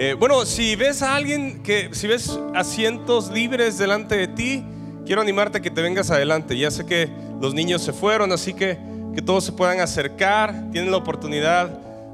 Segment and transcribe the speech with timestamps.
[0.00, 4.64] Eh, bueno, si ves a alguien que, si ves asientos libres delante de ti,
[5.04, 6.56] quiero animarte a que te vengas adelante.
[6.56, 8.78] Ya sé que los niños se fueron, así que
[9.12, 10.70] que todos se puedan acercar.
[10.70, 11.68] Tienen la oportunidad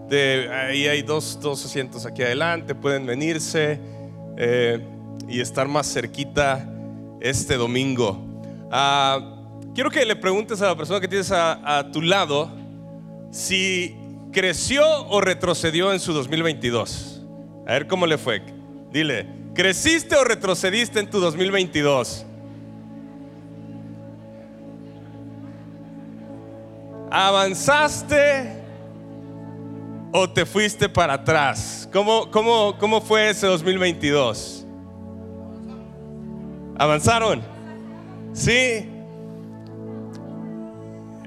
[0.09, 3.79] de, ahí hay dos, dos asientos aquí adelante, pueden venirse
[4.39, 4.82] eh,
[5.29, 6.66] y estar más cerquita
[7.21, 8.19] este domingo.
[8.71, 9.43] Ah,
[9.75, 12.51] quiero que le preguntes a la persona que tienes a, a tu lado
[13.30, 13.95] si
[14.32, 17.14] creció o retrocedió en su 2022.
[17.67, 18.43] A ver cómo le fue.
[18.91, 22.27] Dile, ¿creciste o retrocediste en tu 2022?
[27.11, 28.62] ¿Avanzaste
[30.12, 31.88] o te fuiste para atrás?
[31.93, 34.66] ¿Cómo, cómo, cómo fue ese 2022?
[36.77, 37.43] ¿Avanzaron?
[38.33, 38.91] Sí.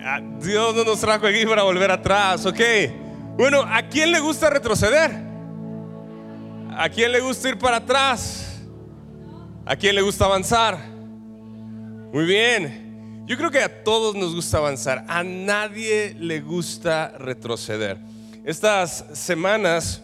[0.03, 2.59] Ah, Dios no nos trajo aquí para volver atrás, ok.
[3.37, 5.26] Bueno, ¿a quién le gusta retroceder?
[6.79, 8.61] ¿A quién le gusta ir para atrás?
[9.65, 10.77] ¿A quién le gusta avanzar?
[10.77, 13.23] Muy bien.
[13.25, 15.03] Yo creo que a todos nos gusta avanzar.
[15.07, 17.97] A nadie le gusta retroceder.
[18.45, 20.03] Estas semanas,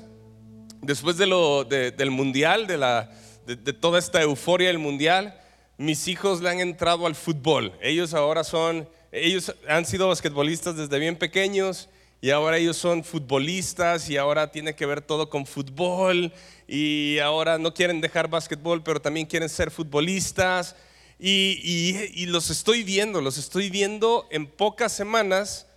[0.81, 5.39] después del mundial, de, de toda esta euforia del mundial,
[5.77, 7.71] mis hijos le han entrado al fútbol.
[7.83, 11.87] Ellos ahora son, ellos han sido basquetbolistas desde bien pequeños
[12.19, 16.33] y ahora ellos son futbolistas y ahora tiene que ver todo con fútbol
[16.67, 20.75] y ahora no quieren dejar básquetbol, pero también quieren ser futbolistas.
[21.19, 25.67] Y, los estoy viendo, los estoy viendo en pocas semanas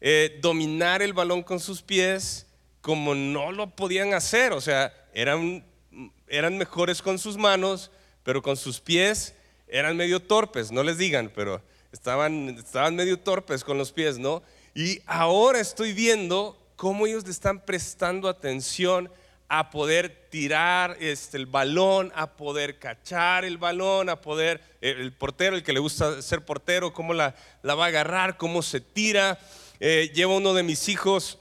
[0.00, 2.46] eh, dominar el balón con sus pies
[2.80, 4.52] como no lo podían hacer.
[4.52, 5.64] O sea, eran,
[6.28, 7.90] eran mejores con sus manos,
[8.22, 9.34] pero con sus pies
[9.68, 10.70] eran medio torpes.
[10.70, 14.42] No les digan, pero estaban, estaban medio torpes con los pies, ¿no?
[14.74, 19.10] Y ahora estoy viendo cómo ellos le están prestando atención
[19.52, 25.12] a poder tirar este, el balón, a poder cachar el balón, a poder, eh, el
[25.12, 27.34] portero, el que le gusta ser portero, cómo la,
[27.64, 29.40] va a agarrar, cómo se tira.
[29.80, 31.40] Eh, lleva uno de mis hijos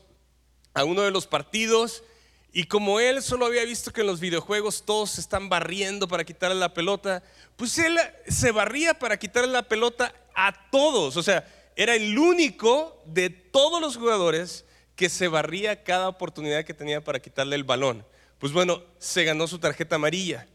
[0.73, 2.03] a uno de los partidos
[2.51, 6.23] y como él solo había visto que en los videojuegos todos se están barriendo para
[6.23, 7.21] quitarle la pelota,
[7.57, 7.95] pues él
[8.27, 11.15] se barría para quitarle la pelota a todos.
[11.15, 16.73] O sea, era el único de todos los jugadores que se barría cada oportunidad que
[16.73, 18.03] tenía para quitarle el balón.
[18.39, 20.47] Pues bueno, se ganó su tarjeta amarilla.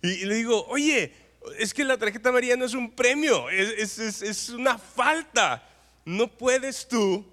[0.00, 1.12] Y, le digo, oye,
[1.58, 5.68] es que la tarjeta amarilla no es un premio, es, es, una falta.
[6.04, 7.26] No puedes tú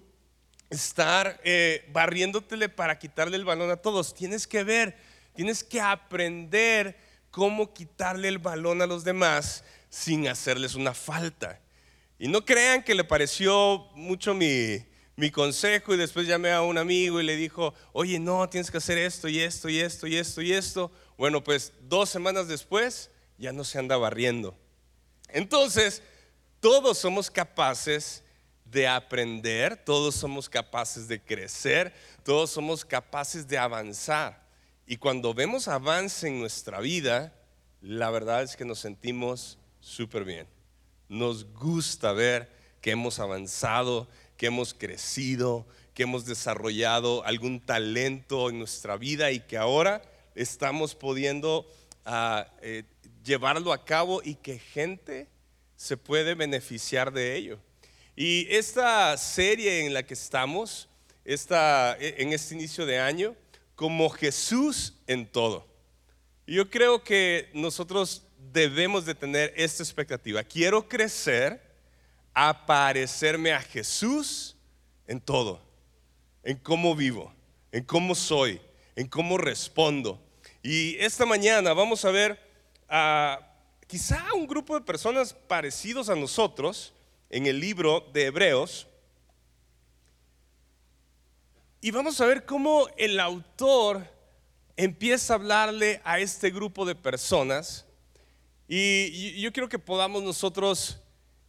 [0.69, 4.13] estar eh, barriéndotele para quitarle el balón a todos.
[4.13, 4.97] Tienes que ver,
[5.35, 6.97] tienes que aprender
[7.31, 11.59] cómo quitarle el balón a los demás sin hacerles una falta.
[12.17, 14.83] Y no crean que le pareció mucho mi,
[15.19, 18.77] mi consejo y después llamé a un amigo y le dijo, oye, no, tienes que
[18.77, 20.91] hacer esto y esto y esto y esto y esto.
[21.17, 24.55] Bueno, pues dos semanas después ya no se anda barriendo.
[25.27, 26.01] Entonces,
[26.61, 28.23] todos somos capaces
[28.63, 31.93] de aprender, todos somos capaces de crecer,
[32.23, 34.47] todos somos capaces de avanzar.
[34.87, 37.33] Y cuando vemos avance en nuestra vida,
[37.81, 40.47] la verdad es que nos sentimos súper bien.
[41.09, 44.07] Nos gusta ver que hemos avanzado,
[44.39, 50.01] que hemos crecido, que hemos desarrollado algún talento en nuestra vida y que ahora
[50.33, 51.69] estamos pudiendo
[52.05, 52.83] ah, eh,
[53.21, 55.27] llevarlo a cabo y que gente
[55.75, 57.59] se puede beneficiar de ello.
[58.15, 60.87] Y esta serie en la que estamos,
[61.25, 63.35] esta, e, en este inicio de año,
[63.75, 65.67] como Jesús en todo.
[66.47, 68.23] Yo creo que nosotros
[68.53, 70.45] debemos de tener esta expectativa.
[70.45, 71.68] Quiero crecer
[72.33, 74.55] a parecerme a Jesús
[75.07, 75.61] en todo,
[76.43, 77.33] en cómo vivo,
[77.71, 78.61] en cómo soy,
[78.95, 80.21] en cómo respondo.
[80.61, 82.39] Y esta mañana vamos a ver
[82.87, 83.39] a
[83.87, 86.93] quizá un grupo de personas parecidos a nosotros
[87.29, 88.87] en el libro de Hebreos.
[91.81, 94.05] Y vamos a ver cómo el autor
[94.75, 97.85] empieza a hablarle a este grupo de personas.
[98.67, 101.01] Y yo quiero que podamos nosotros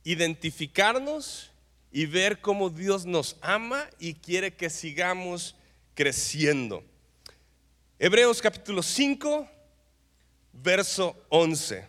[0.05, 1.51] identificarnos
[1.93, 5.57] y ver cómo Dios nos ama y quiere que sigamos
[5.95, 6.85] creciendo.
[7.99, 9.49] Hebreos capítulo 5,
[10.53, 11.87] verso 11.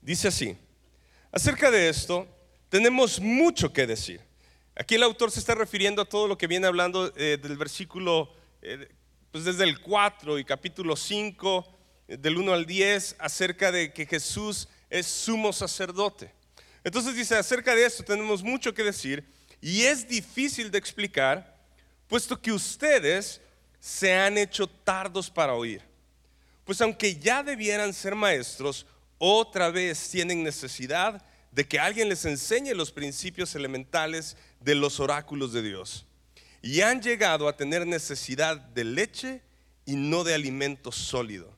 [0.00, 0.56] Dice así,
[1.30, 2.26] acerca de esto
[2.68, 4.20] tenemos mucho que decir.
[4.74, 8.32] Aquí el autor se está refiriendo a todo lo que viene hablando eh, del versículo,
[8.62, 8.88] eh,
[9.30, 14.06] pues desde el 4 y capítulo 5, eh, del 1 al 10, acerca de que
[14.06, 16.39] Jesús es sumo sacerdote.
[16.82, 19.24] Entonces dice, acerca de esto tenemos mucho que decir
[19.60, 21.58] y es difícil de explicar,
[22.08, 23.40] puesto que ustedes
[23.78, 25.82] se han hecho tardos para oír.
[26.64, 28.86] Pues aunque ya debieran ser maestros,
[29.18, 35.52] otra vez tienen necesidad de que alguien les enseñe los principios elementales de los oráculos
[35.52, 36.06] de Dios.
[36.62, 39.42] Y han llegado a tener necesidad de leche
[39.84, 41.54] y no de alimento sólido.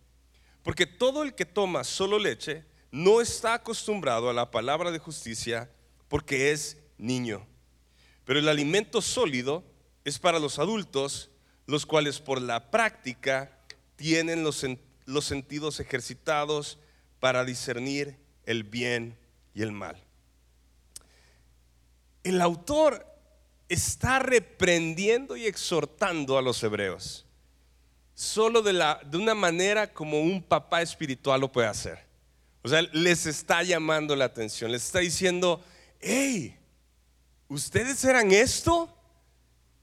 [0.62, 5.70] Porque todo el que toma solo leche no está acostumbrado a la palabra de justicia
[6.08, 7.46] porque es niño.
[8.24, 9.64] Pero el alimento sólido
[10.04, 11.30] es para los adultos,
[11.66, 13.58] los cuales por la práctica
[13.96, 14.64] tienen los,
[15.06, 16.78] los sentidos ejercitados
[17.18, 19.18] para discernir el bien
[19.54, 19.96] y el mal.
[22.22, 23.06] El autor
[23.70, 27.24] está reprendiendo y exhortando a los hebreos,
[28.14, 32.11] solo de, la, de una manera como un papá espiritual lo puede hacer.
[32.62, 35.64] O sea, les está llamando la atención, les está diciendo,
[36.00, 36.56] hey,
[37.48, 38.96] ustedes eran esto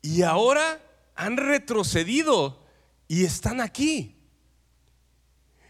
[0.01, 0.81] y ahora
[1.15, 2.65] han retrocedido
[3.07, 4.15] y están aquí.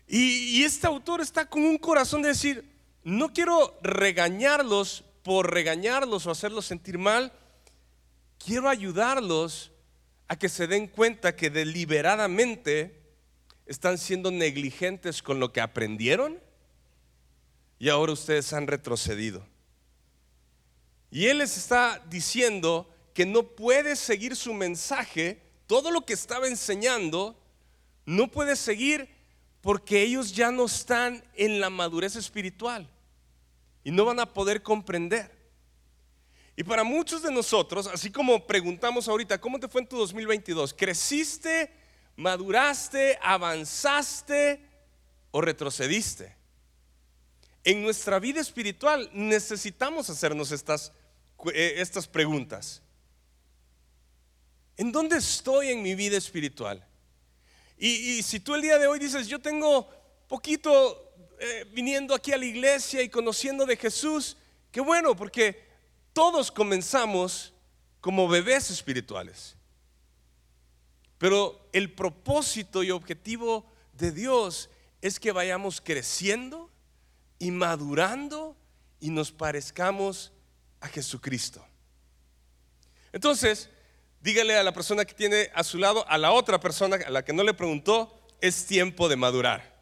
[0.08, 2.66] Y, este autor está con un corazón de decir,
[3.04, 7.32] no quiero regañarlos por regañarlos o hacerlos sentir mal,
[8.44, 9.72] quiero ayudarlos
[10.28, 13.02] a que se den cuenta que deliberadamente
[13.66, 16.40] están siendo negligentes con lo que aprendieron
[17.80, 19.46] y ahora ustedes han retrocedido.
[21.10, 26.48] Y Él les está diciendo que no puede seguir su mensaje, todo lo que estaba
[26.48, 27.40] enseñando,
[28.06, 29.10] no puede seguir
[29.62, 32.88] porque ellos ya no están en la madurez espiritual
[33.84, 35.38] y no van a poder comprender.
[36.56, 40.74] Y para muchos de nosotros, así como preguntamos ahorita, ¿cómo te fue en tu 2022?
[40.74, 41.72] ¿Creciste,
[42.18, 44.62] maduraste, avanzaste
[45.32, 46.38] o retrocediste?
[47.69, 50.92] En nuestra vida espiritual necesitamos hacernos estas,
[51.54, 52.81] eh, estas preguntas.
[54.75, 56.83] ¿En dónde estoy en mi vida espiritual?
[57.77, 59.88] Y, si tú el día de hoy dices, yo tengo
[60.27, 64.36] poquito eh, viniendo aquí a la iglesia y conociendo de Jesús,
[64.72, 65.63] qué bueno, porque
[66.12, 67.54] todos comenzamos
[68.01, 69.56] como bebés espirituales.
[71.19, 76.69] Pero el propósito y objetivo de Dios es que vayamos creciendo
[77.39, 78.56] y madurando
[79.00, 80.31] y nos parezcamos
[80.81, 81.65] a Jesucristo.
[83.12, 83.69] Entonces,
[84.21, 87.24] dígale a la persona que tiene a su lado, a la otra persona a la
[87.24, 89.80] que no le preguntó, es tiempo de madurar.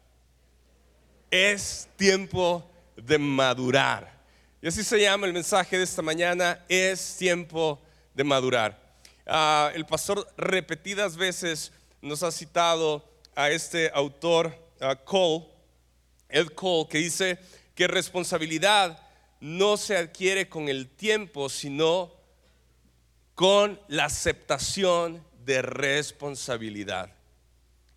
[1.30, 4.18] Es tiempo de madurar.
[4.62, 7.80] Y así se llama el mensaje de esta mañana, es tiempo
[8.14, 8.80] de madurar.
[9.26, 11.70] Ah, el pastor repetidas veces
[12.00, 13.04] nos ha citado
[13.36, 14.56] a este autor,
[15.04, 15.46] Cole,
[16.28, 17.38] Ed Cole, que dice
[17.74, 19.00] que responsabilidad
[19.40, 22.12] no se adquiere con el tiempo, sino
[23.34, 27.12] con la aceptación de responsabilidad.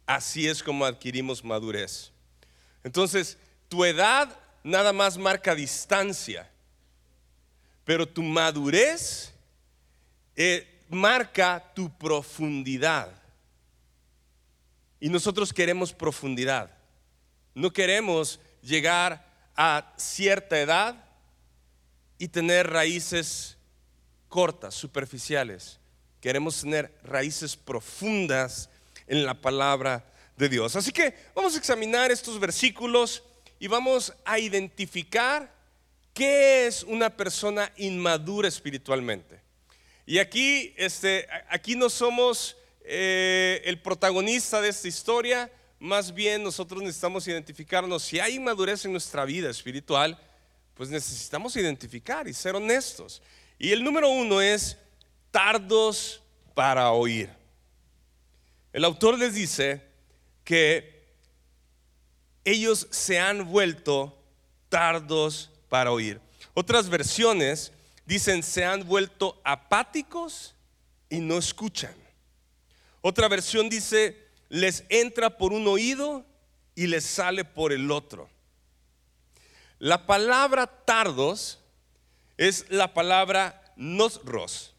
[0.06, 2.12] Así es como adquirimos madurez.
[2.83, 3.38] Entonces,
[3.68, 6.50] tu edad nada más marca distancia,
[7.83, 9.33] pero tu madurez
[10.36, 13.12] eh, marca tu profundidad.
[15.00, 16.81] Y nosotros queremos profundidad.
[17.53, 19.25] No queremos llegar
[19.56, 21.03] a cierta edad
[22.18, 23.57] y tener raíces
[24.30, 25.80] cortas, superficiales.
[26.21, 28.69] Queremos tener raíces profundas
[29.07, 30.06] en la palabra
[30.38, 30.75] de Dios.
[30.75, 33.23] Así que vamos a examinar estos versículos
[33.59, 35.54] y vamos a identificar
[36.14, 39.42] qué es una persona inmadura espiritualmente.
[40.06, 46.83] Y aquí, este, aquí no somos eh, el protagonista de esta historia, más bien nosotros
[46.83, 48.04] necesitamos identificarnos.
[48.04, 50.16] Si hay inmadurez en nuestra vida espiritual,
[50.76, 53.19] pues necesitamos identificar y ser honestos.
[53.57, 54.78] Y el número uno es
[55.31, 56.21] tardos
[56.54, 57.31] para oír.
[58.71, 59.81] El autor les dice
[60.44, 61.04] que
[62.45, 64.16] ellos se han vuelto
[64.69, 66.21] tardos para oír.
[66.54, 67.71] Otras versiones
[68.06, 70.54] dicen se han vuelto apáticos
[71.09, 71.95] y no escuchan.
[73.02, 76.25] Otra versión dice les entra por un oído
[76.75, 78.29] y les sale por el otro.
[79.79, 81.59] La palabra tardos
[82.37, 84.75] es la palabra nosros,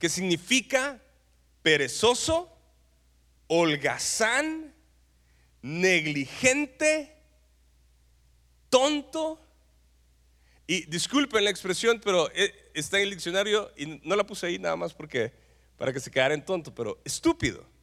[0.00, 1.00] que significa
[1.62, 2.52] perezoso,
[3.46, 4.74] holgazán,
[5.62, 7.16] negligente,
[8.68, 9.40] tonto.
[10.66, 14.58] Y disculpen la expresión, pero eh, está en el diccionario y no la puse ahí
[14.58, 15.32] nada más porque
[15.76, 17.77] para que se quedara en tonto, pero estúpido.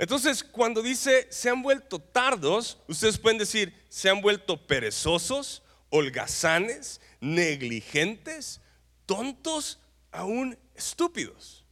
[0.00, 7.02] Entonces, cuando dice se han vuelto tardos, ustedes pueden decir se han vuelto perezosos, holgazanes,
[7.20, 8.62] negligentes,
[9.04, 9.78] tontos,
[10.10, 11.66] aún estúpidos.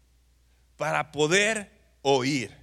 [0.76, 2.54] para poder oír.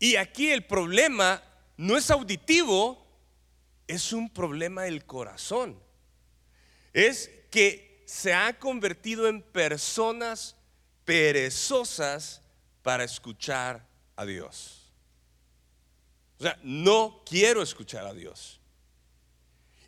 [0.00, 1.42] Y aquí el problema
[1.76, 3.06] no es auditivo,
[3.86, 5.80] es un problema del corazón.
[6.92, 10.56] Es que se ha convertido en personas
[11.04, 12.42] perezosas
[12.82, 14.92] para escuchar a Dios.
[16.38, 18.60] O sea, no quiero escuchar a Dios.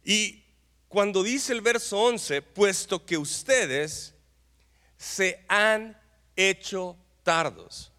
[0.04, 0.44] Y
[0.88, 4.14] cuando dice el verso 11, puesto que ustedes
[4.96, 6.00] se han
[6.36, 7.92] hecho tardos.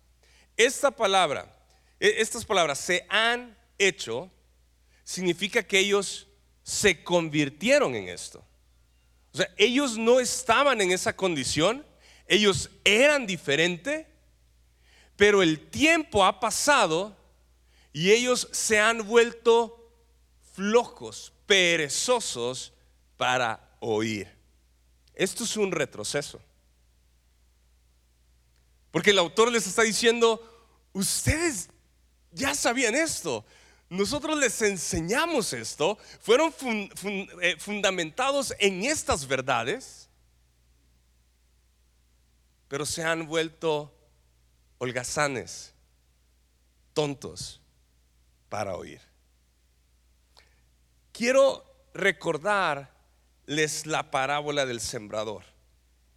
[0.55, 1.53] Esta palabra,
[1.99, 4.31] e, estas palabras, se han hecho,
[5.03, 6.27] significa que ellos
[6.63, 8.43] se convirtieron en esto.
[9.33, 11.85] O sea, ellos no estaban en esa condición,
[12.27, 14.07] ellos eran diferentes,
[15.17, 17.17] pero el tiempo ha pasado
[17.91, 19.91] y ellos se han vuelto
[20.53, 22.71] flojos, perezosos
[23.17, 24.31] para oír.
[25.15, 26.39] Esto es un retroceso.
[28.91, 31.69] Porque el autor les está diciendo, ustedes
[32.31, 33.43] ya sabían esto.
[33.89, 35.97] Nosotros les enseñamos esto.
[36.21, 36.53] Fueron
[37.41, 40.09] eh, fundamentados en estas verdades.
[42.67, 43.96] Pero se han vuelto
[44.77, 45.73] holgazanes,
[46.93, 47.61] tontos
[48.49, 49.01] para oír.
[51.11, 55.43] Quiero recordarles la parábola del sembrador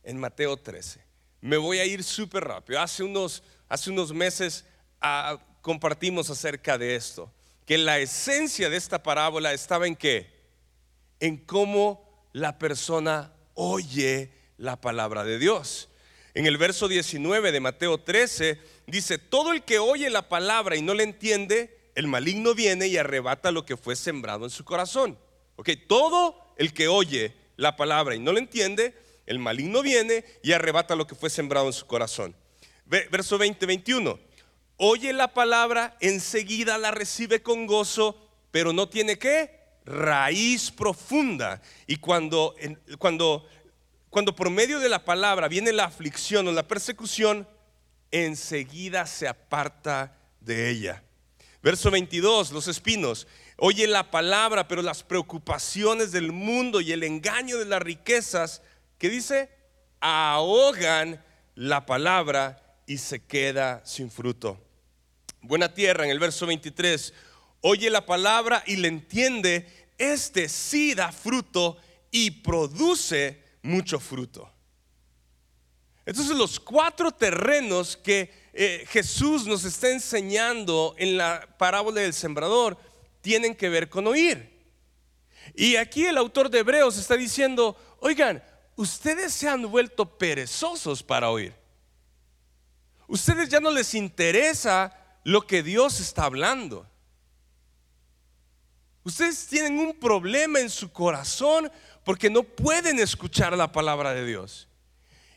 [0.02, 1.02] en Mateo 13.
[1.40, 2.80] Me voy a ir súper rápido.
[2.80, 4.64] Hace unos, hace unos meses
[5.00, 7.32] ah, compartimos acerca de esto,
[7.66, 10.38] que la esencia de esta parábola estaba en qué?
[11.18, 15.89] En cómo la persona oye la palabra de Dios.
[16.34, 20.82] En el verso 19 de Mateo 13 dice, todo el que oye la palabra y
[20.82, 25.18] no le entiende, el maligno viene y arrebata lo que fue sembrado en su corazón.
[25.56, 28.94] Ok, todo el que oye la palabra y no le entiende,
[29.26, 32.34] el maligno viene y arrebata lo que fue sembrado en su corazón.
[32.86, 34.18] Verso 20, 21.
[34.76, 38.16] Oye la palabra, enseguida la recibe con gozo,
[38.50, 39.60] pero no tiene qué?
[39.84, 41.60] Raíz profunda.
[41.86, 42.54] Y cuando,
[42.98, 43.46] cuando,
[44.10, 47.48] cuando por medio de la palabra viene la aflicción o la persecución,
[48.10, 51.04] enseguida se aparta de ella.
[51.62, 53.28] Verso 22, los espinos.
[53.56, 58.62] Oye la palabra, pero las preocupaciones del mundo y el engaño de las riquezas
[58.98, 59.50] que dice,
[60.00, 61.22] ahogan
[61.54, 64.58] la palabra y se queda sin fruto.
[65.42, 67.14] Buena tierra en el verso 23,
[67.60, 71.76] oye la palabra y le entiende, este sí da fruto
[72.10, 74.50] y produce mucho fruto.
[76.06, 82.76] Entonces los cuatro terrenos que eh, Jesús nos está enseñando en la parábola del sembrador
[83.20, 84.50] tienen que ver con oír.
[85.54, 88.42] Y aquí el autor de Hebreos está diciendo, oigan,
[88.76, 91.54] ustedes se han vuelto perezosos para oír.
[93.06, 96.86] Ustedes ya no les interesa lo que Dios está hablando.
[99.02, 101.70] Ustedes tienen un problema en su corazón
[102.04, 104.68] porque no pueden escuchar la palabra de Dios.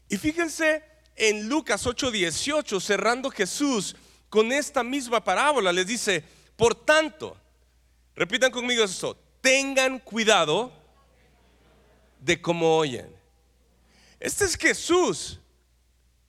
[0.09, 0.83] Y fíjense
[1.15, 3.95] en Lucas 8:18, cerrando Jesús
[4.29, 6.23] con esta misma parábola, les dice,
[6.55, 7.37] por tanto,
[8.15, 10.71] repitan conmigo esto, tengan cuidado
[12.19, 13.13] de cómo oyen.
[14.19, 15.39] Este es Jesús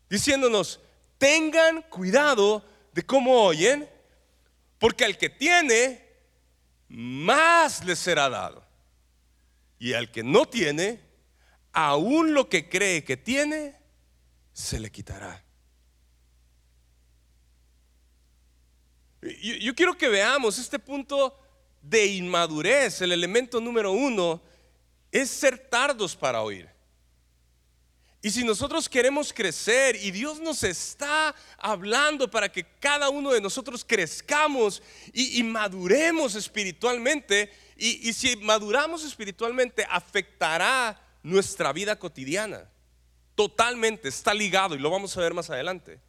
[0.08, 0.80] diciéndonos,
[1.18, 3.88] tengan cuidado de cómo oyen,
[4.78, 6.06] porque al que tiene,
[6.88, 8.63] más le será dado.
[9.84, 10.98] Y al que no tiene,
[11.70, 13.76] aún lo que cree que tiene,
[14.50, 15.44] se le quitará.
[19.20, 21.38] Yo, quiero que veamos este punto
[21.82, 23.02] de inmadurez.
[23.02, 24.40] El elemento número uno
[25.12, 26.66] es ser tardos para oír.
[28.22, 33.40] Y si nosotros queremos crecer y Dios nos está hablando para que cada uno de
[33.42, 42.68] nosotros crezcamos y, maduremos espiritualmente, y, si maduramos espiritualmente afectará nuestra vida cotidiana.
[43.34, 46.00] Totalmente, está ligado y lo vamos a ver más adelante.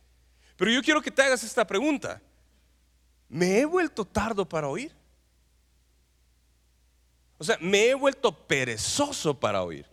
[0.57, 2.21] Pero yo quiero que te hagas esta pregunta.
[3.27, 4.91] ¿Me he vuelto tardo para oír?
[7.37, 9.85] O sea, me he vuelto perezoso para oír.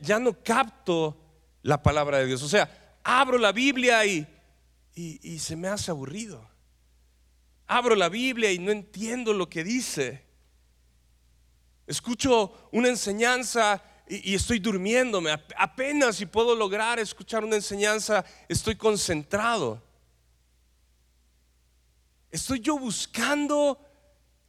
[0.00, 1.16] ya, no capto
[1.62, 2.42] la palabra de Dios.
[2.42, 4.26] O sea, abro la Biblia y,
[5.38, 6.48] se me hace aburrido.
[7.74, 10.22] Abro la Biblia y no entiendo lo que dice.
[11.86, 15.30] Escucho una enseñanza y, estoy durmiéndome.
[15.56, 19.82] Apenas si puedo lograr escuchar una enseñanza, estoy concentrado.
[22.30, 23.78] Estoy yo buscando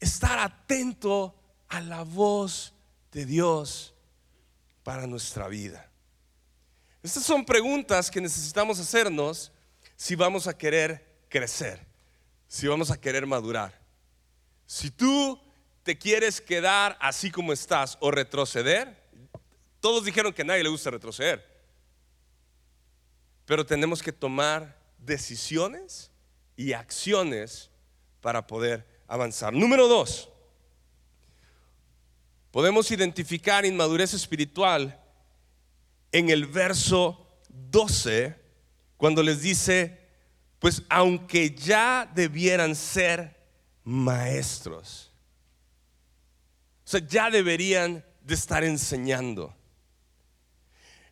[0.02, 1.34] estar atento
[1.70, 2.74] a la voz
[3.14, 3.94] de Dios
[4.84, 5.90] para nuestra vida.
[7.02, 9.50] Estas son preguntas que necesitamos hacernos
[9.96, 11.93] si vamos a querer crecer,
[12.54, 13.74] si vamos a querer madurar.
[14.68, 15.42] Si tú
[15.82, 18.96] te quieres quedar así como estás o retroceder,
[19.80, 21.44] todos dijeron que a nadie le gusta retroceder,
[23.46, 26.12] pero tenemos que tomar decisiones
[26.56, 27.72] y acciones
[28.22, 29.52] para poder avanzar.
[29.52, 30.30] Número dos,
[32.52, 35.04] podemos identificar inmadurez espiritual
[36.12, 38.40] en el verso 12,
[38.98, 40.03] cuando les dice,
[40.64, 43.36] pues aunque ya debieran ser
[43.84, 45.12] maestros,
[46.86, 49.54] o sea, ya deberían de estar enseñando.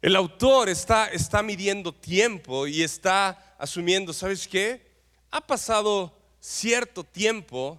[0.01, 4.89] El autor está, está midiendo tiempo y está asumiendo, ¿sabes qué?
[5.31, 7.77] Ha pasado cierto tiempo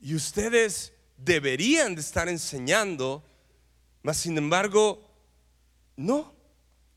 [0.00, 3.22] y ustedes deberían de estar enseñando,
[4.02, 5.08] mas sin embargo,
[5.94, 6.34] no,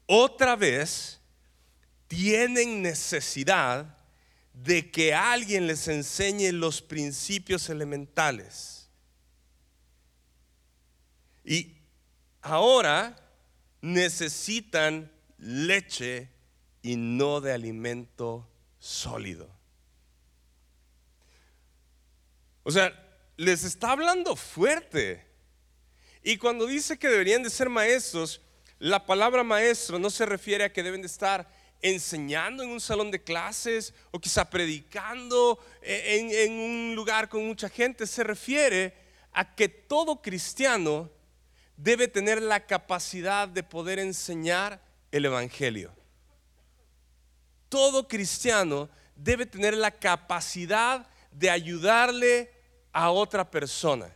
[0.08, 1.20] otra vez
[2.14, 3.98] tienen necesidad
[4.54, 8.88] de que alguien les enseñe los principios elementales.
[11.44, 11.76] Y
[12.44, 13.16] ahora
[13.82, 16.30] necesitan leche
[16.84, 19.50] y no de alimento sólido.
[22.62, 22.94] O sea,
[23.38, 25.26] les está hablando fuerte.
[26.22, 28.40] Y cuando dice que deberían de ser maestros,
[28.78, 33.12] la palabra maestro no se refiere a que deben de estar enseñando en un salón
[33.12, 38.08] de clases o quizá predicando en, un lugar con mucha gente.
[38.08, 38.96] Se refiere
[39.34, 41.12] a que todo cristiano
[41.76, 45.94] debe tener la capacidad de poder enseñar el Evangelio.
[47.68, 52.52] Todo cristiano debe tener la capacidad de ayudarle
[52.94, 54.10] a otra persona.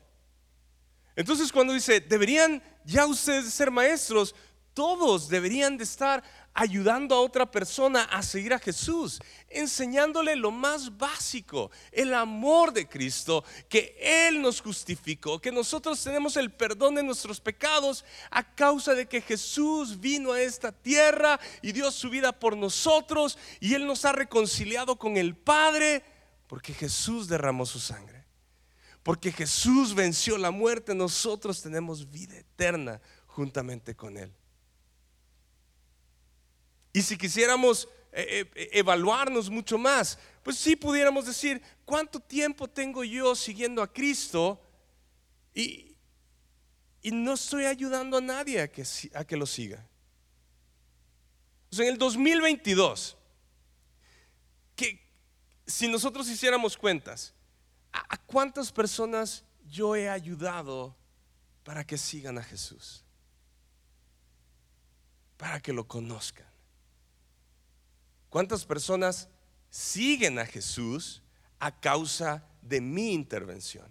[1.17, 4.33] Entonces cuando dice, deberían ya ustedes ser maestros,
[4.77, 6.23] todos deberían de estar
[6.59, 12.89] ayudando a otra persona a seguir a Jesús, enseñándole lo más básico, el amor de
[12.89, 18.95] Cristo, que Él nos justificó, que nosotros tenemos el perdón de nuestros pecados a causa
[18.95, 23.85] de que Jesús vino a esta tierra y dio su vida por nosotros y Él
[23.85, 26.03] nos ha reconciliado con el Padre
[26.47, 28.25] porque Jesús derramó su sangre.
[29.03, 34.33] Porque Jesús venció la muerte, nosotros tenemos vida eterna juntamente con Él.
[36.93, 43.03] Y si quisiéramos eh, eh, evaluarnos mucho más, pues sí pudiéramos decir, ¿cuánto tiempo tengo
[43.03, 44.61] yo siguiendo a Cristo?
[45.53, 45.95] Y,
[47.11, 49.85] no estoy ayudando a nadie a que, lo siga.
[51.71, 53.17] En el 2022,
[54.75, 54.99] que
[55.65, 57.33] si nosotros hiciéramos cuentas,
[57.91, 60.97] ¿a cuántas personas yo he ayudado
[61.63, 63.03] para que sigan a Jesús?
[65.37, 66.46] Para que lo conozcan.
[68.29, 69.29] ¿Cuántas personas
[69.69, 71.21] siguen a Jesús
[71.59, 73.85] a causa de mi intervención?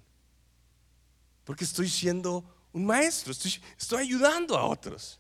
[1.45, 5.19] Porque estoy siendo un maestro, estoy, ayudando a otros.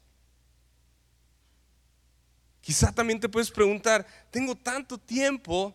[2.61, 5.75] Quizá también te puedes preguntar, tengo tanto tiempo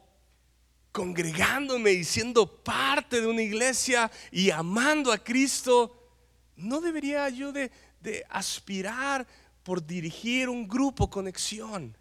[0.91, 6.11] congregándome y siendo parte de una iglesia y amando a Cristo,
[6.57, 9.25] ¿no debería yo de, de aspirar
[9.63, 11.97] por dirigir un grupo conexión?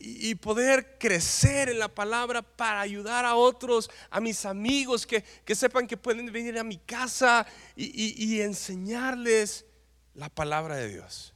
[0.00, 5.24] Y, poder crecer en la palabra para ayudar a otros, a mis amigos que,
[5.54, 9.64] sepan que pueden venir a mi casa y, enseñarles
[10.14, 11.34] la palabra de Dios.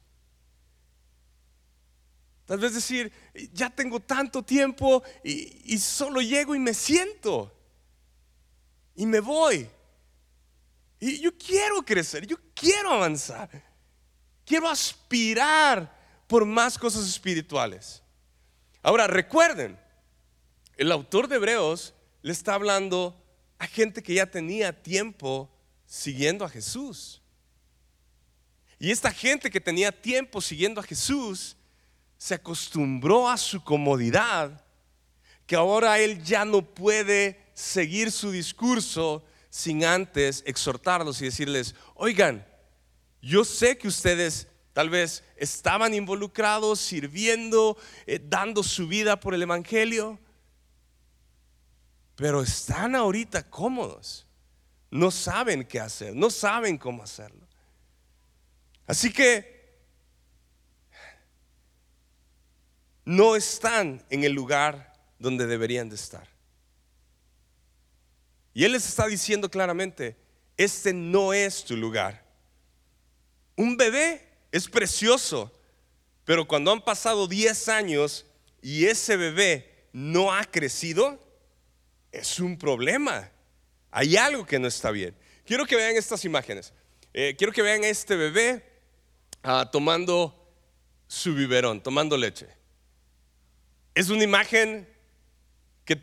[2.47, 3.13] Tal vez decir,
[3.53, 7.53] ya tengo tanto tiempo y, solo llego y me siento
[8.95, 9.69] y me voy.
[11.01, 13.51] Y yo quiero crecer, yo quiero avanzar,
[14.45, 15.95] quiero aspirar
[16.27, 18.03] por más cosas espirituales.
[18.87, 19.77] Ahora, recuerden,
[20.77, 23.21] el autor de Hebreos le está hablando
[23.59, 25.51] a gente que ya tenía tiempo
[25.87, 27.21] siguiendo a Jesús.
[28.79, 31.57] Y esta gente que tenía tiempo siguiendo a Jesús
[32.17, 34.65] se acostumbró a su comodidad,
[35.49, 42.47] que ahora él ya no puede seguir su discurso sin antes exhortarlos y decirles, oigan,
[43.21, 49.41] yo sé que ustedes Tal vez estaban involucrados, sirviendo, eh, dando su vida por el
[49.41, 50.19] Evangelio,
[52.15, 54.27] pero están ahorita cómodos.
[54.91, 57.49] No saben qué hacer, no saben cómo hacerlo.
[58.87, 59.81] Así que
[63.07, 66.29] no están en el lugar donde deberían de estar.
[68.53, 70.19] Y Él les está diciendo claramente,
[70.59, 72.23] este no es tu lugar.
[73.57, 75.53] Un bebé es precioso,
[76.25, 78.27] Pero cuando han pasado 10 años
[78.61, 81.21] y ese bebé no ha crecido,
[82.11, 83.31] es un problema.
[83.93, 85.17] Hay algo que no está bien.
[85.45, 86.73] Quiero que vean estas imágenes.
[87.15, 88.65] Eh, quiero que vean este bebé
[89.43, 90.35] ah, tomando
[91.07, 92.49] su biberón, tomando leche.
[93.95, 94.87] Es una imagen
[95.85, 95.99] que,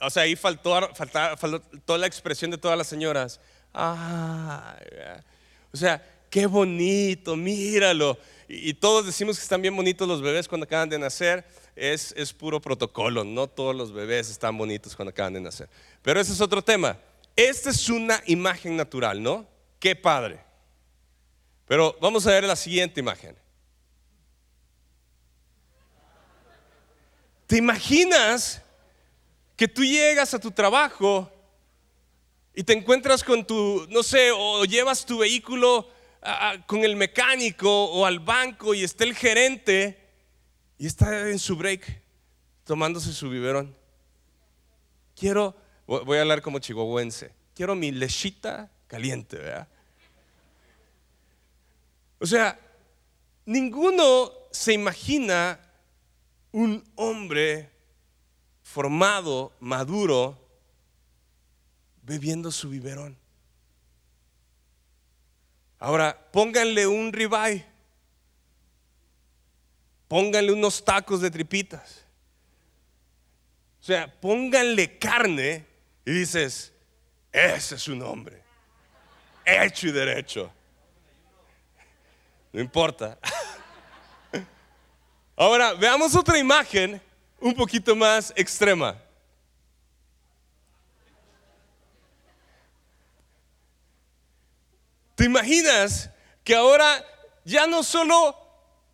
[0.00, 3.40] o sea, ahí faltó, faltó, la expresión de todas las señoras.
[3.72, 4.76] Ah,
[5.72, 8.18] o sea, qué bonito, míralo.
[8.48, 11.44] Y, todos decimos que están bien bonitos los bebés cuando acaban de nacer.
[11.76, 15.68] Es, es puro protocolo, no todos los bebés están bonitos cuando acaban de nacer.
[16.02, 16.98] Pero ese es otro tema.
[17.36, 19.46] Esta es una imagen natural, ¿no?
[19.78, 20.40] Qué padre.
[21.66, 23.36] Pero vamos a ver la siguiente imagen.
[27.46, 28.62] ¿Te imaginas
[29.56, 31.30] que tú llegas a tu trabajo
[32.54, 35.88] y te encuentras con tu, no sé, o llevas tu vehículo
[36.66, 39.98] con el mecánico o al banco y está el gerente
[40.78, 42.02] y está en su break
[42.64, 43.74] tomándose su biberón?
[45.16, 49.68] Quiero, voy a hablar como chihuahuense, quiero mi lechita caliente, ¿verdad?
[52.20, 52.58] O sea,
[53.46, 55.60] ninguno se imagina
[56.52, 57.70] un hombre
[58.62, 60.38] formado, maduro,
[62.02, 63.16] bebiendo su biberón.
[65.78, 67.64] Ahora, pónganle un ribeye,
[70.08, 72.04] pónganle unos tacos de tripitas.
[73.80, 75.64] O sea, pónganle carne
[76.04, 76.72] y dices,
[77.32, 78.42] ese es un hombre,
[79.44, 80.50] hecho y derecho.
[82.52, 83.18] No importa.
[85.36, 87.00] Ahora, veamos otra imagen
[87.38, 89.00] un poquito más extrema.
[95.18, 96.10] ¿Te imaginas
[96.44, 97.04] que ahora
[97.44, 98.36] ya no solo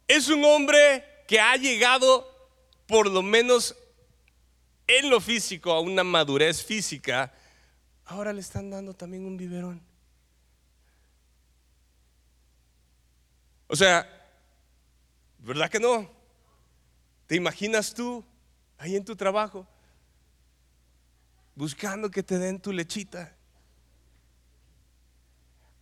[0.09, 2.27] es un hombre que ha llegado
[2.87, 3.77] por lo menos
[4.87, 7.31] en lo físico a una madurez física,
[8.07, 9.83] ahora le están dando también un biberón?
[13.67, 14.09] O sea,
[15.41, 16.11] ¿verdad que no?
[17.27, 18.25] ¿Te imaginas tú
[18.79, 19.69] ahí en tu trabajo
[21.55, 23.34] buscando que te den tu lechita?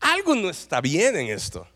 [0.03, 1.67] Algo no está bien en esto.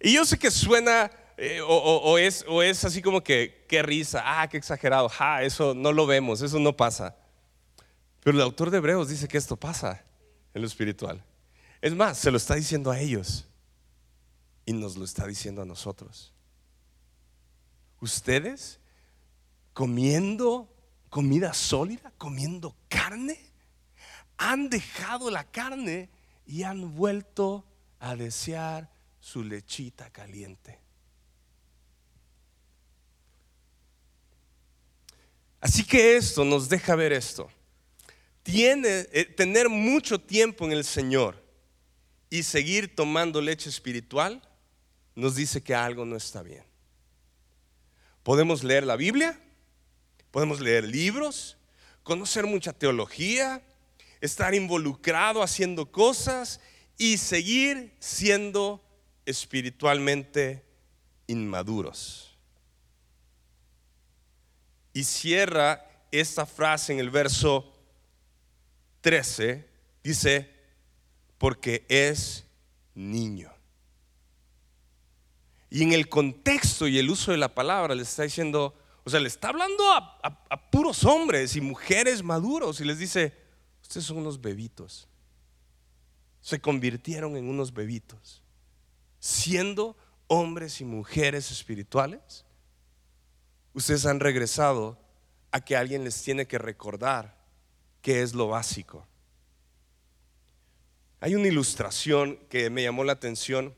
[0.00, 4.22] Y yo sé que suena eh, o, es, o es así como que, qué risa,
[4.24, 7.16] ah, qué exagerado, ja, eso no lo vemos, eso no pasa.
[8.20, 10.04] Pero el autor de Hebreos dice que esto pasa
[10.52, 11.24] en lo espiritual.
[11.80, 13.46] Es más, se lo está diciendo a ellos
[14.64, 16.32] y nos lo está diciendo a nosotros.
[18.00, 18.78] Ustedes
[19.72, 20.72] comiendo
[21.10, 23.40] comida sólida, comiendo carne,
[24.36, 26.10] han dejado la carne
[26.46, 27.64] y han vuelto
[27.98, 30.78] a desear su lechita caliente.
[35.60, 37.50] Así que esto nos deja ver esto.
[38.42, 41.42] Tiene, eh, tener mucho tiempo en el Señor
[42.28, 44.46] y seguir tomando leche espiritual
[45.14, 46.64] nos dice que algo no está bien.
[48.22, 49.40] Podemos leer la Biblia,
[50.30, 51.56] podemos leer libros,
[52.02, 53.62] conocer mucha teología,
[54.24, 56.60] estar involucrado haciendo cosas
[56.96, 58.82] y seguir siendo
[59.26, 60.64] espiritualmente
[61.26, 62.34] inmaduros.
[64.94, 67.70] Y cierra esta frase en el verso
[69.02, 69.68] 13,
[70.02, 70.50] dice,
[71.36, 72.46] porque es
[72.94, 73.52] niño.
[75.68, 79.20] Y en el contexto y el uso de la palabra le está diciendo, o sea,
[79.20, 83.43] le está hablando a, puros hombres y mujeres maduros y les dice,
[83.84, 85.06] ustedes son unos bebitos.
[86.40, 88.42] Se convirtieron en unos bebitos.
[89.20, 92.44] Siendo hombres y mujeres espirituales,
[93.72, 94.98] ustedes han regresado
[95.52, 97.38] a que alguien les tiene que recordar
[98.02, 99.06] qué es lo básico.
[101.20, 103.74] Hay una ilustración que me llamó la atención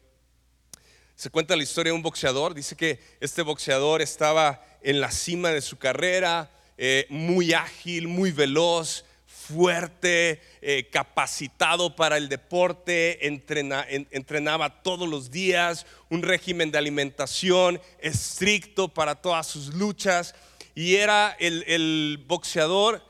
[1.17, 2.53] se cuenta la historia de un boxeador.
[2.53, 8.33] Dice que este boxeador estaba en la cima de su carrera, eh, muy ágil, muy
[8.33, 9.07] veloz,
[9.49, 18.89] fuerte, eh, capacitado para el deporte, entrenaba todos los días, un régimen de alimentación estricto
[18.89, 20.35] para todas sus luchas
[20.75, 23.03] y era el, boxeador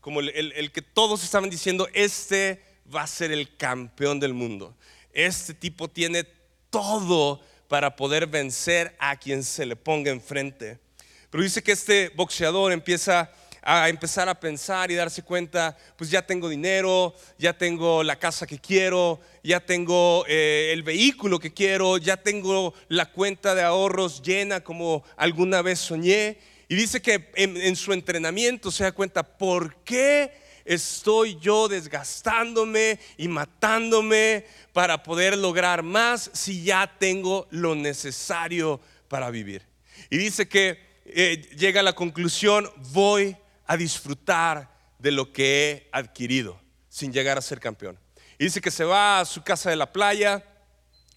[0.00, 2.62] como el que todos estaban diciendo, este
[2.94, 4.76] va a ser el campeón del mundo.
[5.12, 6.26] Este tipo tiene
[6.70, 10.78] todo para poder vencer a quien se le ponga enfrente.
[11.30, 13.30] Pero dice que este boxeador empieza
[13.62, 18.46] a empezar a pensar y darse cuenta, pues ya tengo dinero, ya tengo la casa
[18.46, 24.20] que quiero, ya tengo eh, el vehículo que quiero, ya tengo la cuenta de ahorros
[24.20, 26.38] llena como alguna vez soñé.
[26.68, 30.32] Y dice que en, su entrenamiento se da cuenta, ¿por qué
[30.64, 39.30] estoy yo desgastándome y matándome para poder lograr más si ya tengo lo necesario para
[39.30, 39.62] vivir?
[40.10, 45.88] Y dice que eh, llega a la conclusión, voy a disfrutar de lo que he
[45.92, 47.98] adquirido sin llegar a ser campeón.
[48.38, 50.44] Y dice que se va a su casa de la playa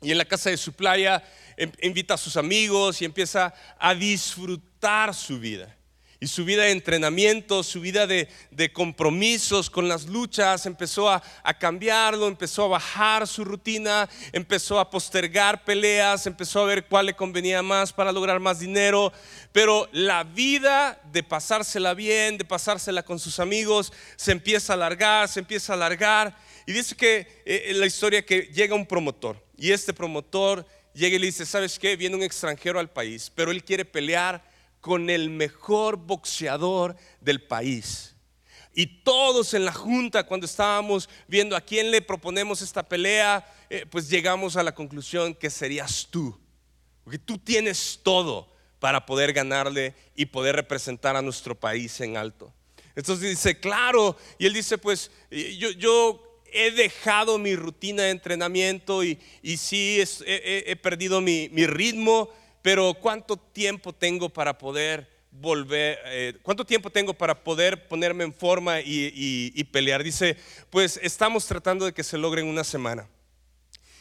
[0.01, 1.23] y en la casa de su playa
[1.58, 5.75] em, invita a sus amigos y empieza a disfrutar su vida
[6.19, 8.28] y su vida de entrenamiento, su vida de,
[8.73, 11.21] compromisos con las luchas, empezó a,
[11.60, 17.15] cambiarlo, empezó a bajar su rutina, empezó a postergar peleas, empezó a ver cuál le
[17.15, 19.12] convenía más para lograr más dinero.
[19.51, 25.28] Pero la vida de pasársela bien, de pasársela con sus amigos, se empieza a alargar,
[25.28, 26.38] se empieza a alargar.
[26.65, 31.19] Y dice que eh, la historia que llega un promotor y este promotor llega y
[31.19, 31.95] le dice, ¿sabes qué?
[31.95, 34.55] Viene un extranjero al país, pero él quiere pelear
[34.86, 38.15] con el mejor boxeador del país.
[38.71, 43.88] Y todos en la junta, cuando estábamos viendo a quién le proponemos esta pelea, eh,
[43.89, 46.39] pues llegamos a la conclusión que serías tú.
[47.04, 52.54] Porque tú tienes todo para poder ganarle y poder representar a nuestro país en alto.
[52.95, 55.10] Entonces dice, claro, y él dice, pues
[55.58, 61.65] yo, yo he dejado mi rutina de entrenamiento y, y sí he, perdido mi, mi
[61.65, 62.30] ritmo
[62.65, 68.34] pero ¿cuánto tiempo tengo para poder volver, eh, cuánto tiempo tengo para poder ponerme en
[68.34, 70.04] forma y, pelear?
[70.04, 70.36] Dice,
[70.71, 73.08] pues estamos tratando de que se logre en una semana.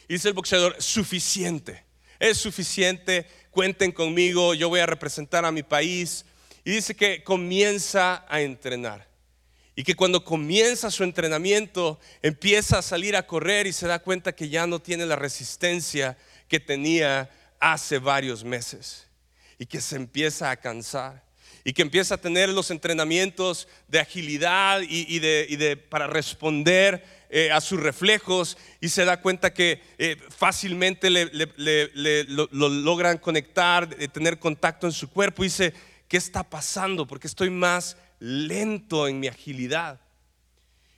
[0.07, 1.83] Y dice el boxeador, suficiente,
[2.17, 6.25] es suficiente, cuenten conmigo, yo voy a representar a mi país.
[6.63, 9.07] Y dice que comienza a entrenar.
[9.75, 14.33] Y que cuando comienza su entrenamiento, empieza a salir a correr y se da cuenta
[14.33, 19.07] que ya no tiene la resistencia que tenía hace varios meses
[19.57, 21.25] y que se empieza a cansar
[21.63, 27.59] y que empieza a tener los entrenamientos de agilidad y, de, para responder eh, a
[27.59, 31.25] sus reflejos y se da cuenta que eh, fácilmente le,
[32.27, 35.73] lo, logran conectar, tener contacto en su cuerpo y dice,
[36.07, 37.07] ¿qué está pasando?
[37.07, 39.99] Porque estoy más lento en mi agilidad.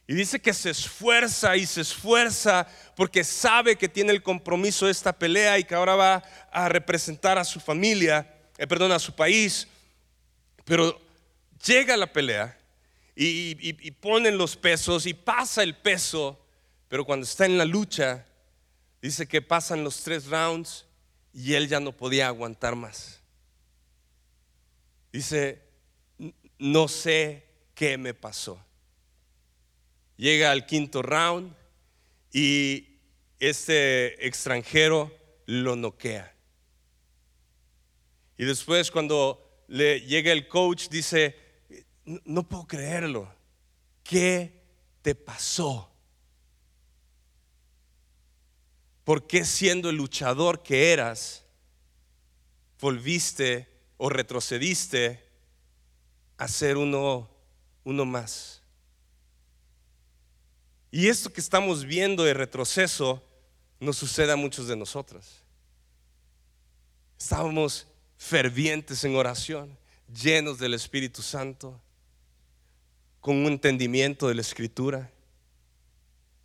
[0.10, 2.66] Y dice que se esfuerza y se esfuerza
[2.96, 7.38] porque sabe que tiene el compromiso de esta pelea y que ahora va a representar
[7.38, 9.68] a su familia, eh, perdón, a su país.
[10.64, 10.98] Pero
[11.66, 12.58] llega la pelea
[13.18, 16.40] y, y ponen los pesos y pasa el peso,
[16.88, 18.26] pero cuando está en la lucha,
[19.02, 20.86] dice que pasan los tres rounds
[21.34, 23.20] y él ya no podía aguantar más.
[25.12, 25.62] Dice,
[26.60, 28.67] no sé qué me pasó
[30.18, 31.56] llega al quinto round
[32.34, 33.00] y
[33.40, 36.36] este extranjero lo noquea.
[38.38, 41.36] Y después cuando le llega el coach dice,
[42.26, 43.32] no puedo creerlo,
[44.04, 44.64] ¿qué
[45.02, 45.92] te pasó?
[49.04, 51.46] ¿Por qué siendo el luchador que eras,
[52.80, 55.24] volviste o retrocediste
[56.38, 57.30] a ser uno,
[57.86, 58.57] uno más?
[60.92, 63.24] Y esto que estamos viendo de retroceso
[63.80, 65.44] nos sucede a muchos de nosotros.
[67.20, 71.80] Estábamos fervientes en oración, llenos del Espíritu Santo,
[73.20, 75.12] con un entendimiento de la Escritura,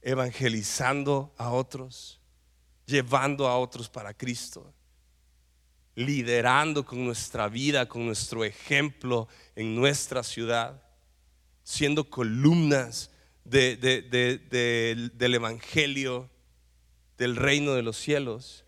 [0.01, 2.21] evangelizando a otros,
[2.87, 4.73] llevando a otros para Cristo,
[5.95, 10.83] liderando con nuestra vida, con nuestro ejemplo en nuestra ciudad,
[11.63, 13.12] siendo columnas
[13.45, 16.31] del Evangelio,
[17.19, 18.65] del reino de los cielos.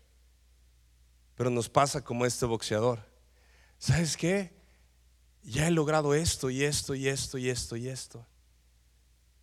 [1.35, 2.99] Pero nos pasa como este boxeador.
[3.77, 4.55] ¿Sabes qué?
[5.43, 8.25] Ya he logrado esto y esto y esto y esto y esto.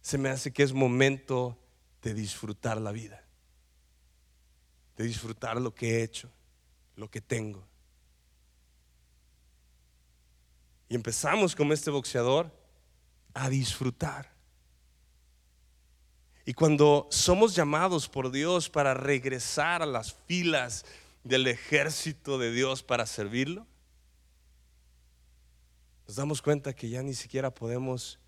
[0.01, 1.59] Se me hace que es momento
[2.03, 3.25] de disfrutar la vida.
[4.97, 6.31] De disfrutar lo que he hecho,
[6.97, 7.67] lo que tengo.
[10.89, 12.51] Y empezamos como este boxeador
[13.33, 14.32] a disfrutar.
[16.45, 20.85] Y cuando somos llamados por Dios para regresar a las filas
[21.23, 23.67] del ejército de Dios para servirlo,
[26.07, 28.19] nos damos cuenta que ya ni siquiera podemos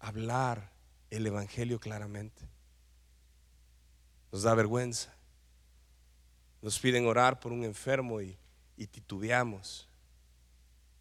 [0.00, 0.72] hablar
[1.10, 2.48] el Evangelio claramente.
[4.32, 5.14] Nos da vergüenza.
[6.60, 8.36] Nos piden orar por un enfermo y,
[8.90, 9.88] titubeamos.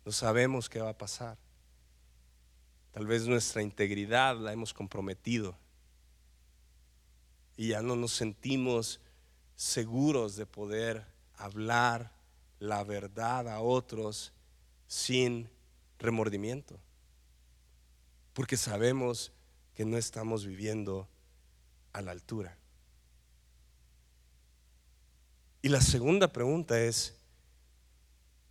[0.05, 1.37] No sabemos qué va a pasar.
[2.91, 5.57] Tal vez nuestra integridad la hemos comprometido
[7.55, 8.99] y ya no nos sentimos
[9.55, 12.11] seguros de poder hablar
[12.59, 14.33] la verdad a otros
[14.87, 15.49] sin
[15.99, 16.79] remordimiento.
[18.33, 19.31] Porque sabemos
[19.75, 21.07] que no estamos viviendo
[21.93, 22.57] a la altura.
[25.61, 27.15] Y la segunda pregunta es,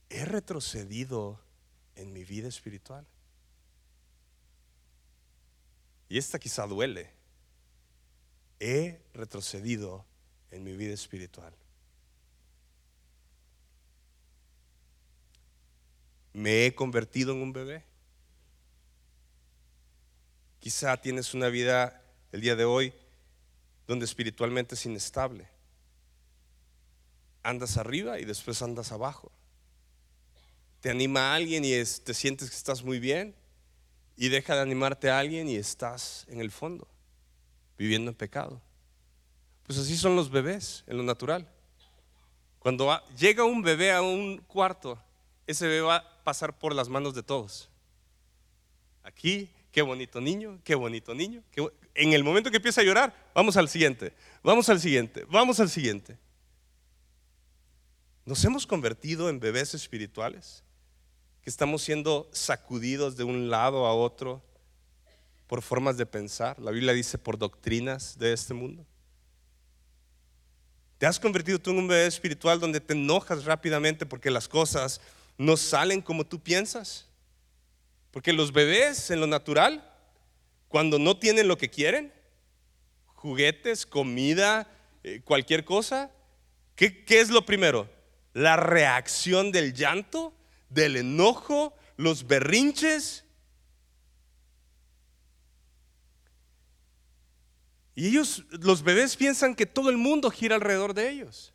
[0.08, 1.40] ¿he retrocedido
[1.94, 3.06] en mi vida espiritual?
[6.08, 7.21] Y esta quizá duele.
[8.64, 10.05] He retrocedido
[10.53, 11.53] en mi vida espiritual.
[16.33, 17.83] ¿Me he convertido en un bebé?
[20.61, 22.94] Quizá tienes una vida el día de hoy
[23.88, 25.48] donde espiritualmente es inestable.
[27.42, 29.33] Andas arriba y después andas abajo.
[30.81, 33.35] Te anima a alguien y te sientes que estás muy bien
[34.16, 36.87] y deja de animarte a alguien y estás en el fondo,
[37.83, 38.62] viviendo en pecado.
[39.64, 41.49] Pues así son los bebés en lo natural.
[42.61, 45.03] Cuando llega un bebé a un cuarto,
[45.49, 47.68] ese bebé va a pasar por las manos de todos.
[49.03, 51.42] Aquí qué bonito niño, qué bonito niño.
[51.95, 54.14] en el momento que empieza a llorar, vamos al siguiente,
[54.45, 56.16] vamos al siguiente, vamos al siguiente.
[58.25, 60.62] Nos hemos convertido en bebés espirituales,
[61.42, 64.40] que estamos siendo sacudidos de un lado a otro
[65.52, 66.58] por formas de pensar.
[66.58, 68.86] La Biblia dice por doctrinas de este mundo.
[70.96, 75.02] ¿Te has convertido tú en un bebé espiritual donde te enojas rápidamente porque las cosas
[75.36, 77.06] no salen como tú piensas?
[78.12, 79.86] Porque los bebés en lo natural,
[80.68, 82.14] cuando no tienen lo que quieren,
[83.04, 84.70] juguetes, comida,
[85.02, 86.10] eh, cualquier cosa,
[86.76, 87.90] ¿qué, ¿qué es lo primero?
[88.32, 90.32] La reacción del llanto,
[90.70, 93.21] del enojo, los berrinches.
[97.94, 101.52] Y ellos, los bebés piensan que todo el mundo gira alrededor de ellos.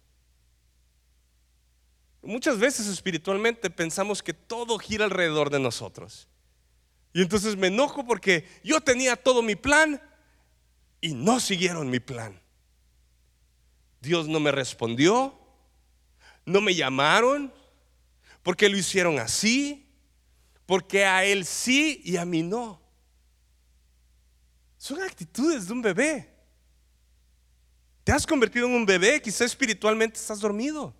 [2.21, 6.27] Muchas veces espiritualmente pensamos que todo gira alrededor de nosotros.
[7.13, 10.01] Y entonces me enojo porque yo tenía todo mi plan
[11.01, 12.39] y no siguieron mi plan.
[14.01, 15.39] Dios no me respondió,
[16.45, 17.53] no me llamaron,
[18.43, 19.89] porque lo hicieron así,
[20.65, 22.81] porque a él sí y a mí no.
[24.87, 26.33] Son actitudes de un bebé.
[28.05, 30.93] Te has convertido en un bebé, quizá espiritualmente estás dormido.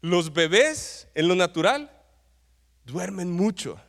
[0.00, 1.90] Los bebés en lo natural
[2.84, 3.80] duermen mucho.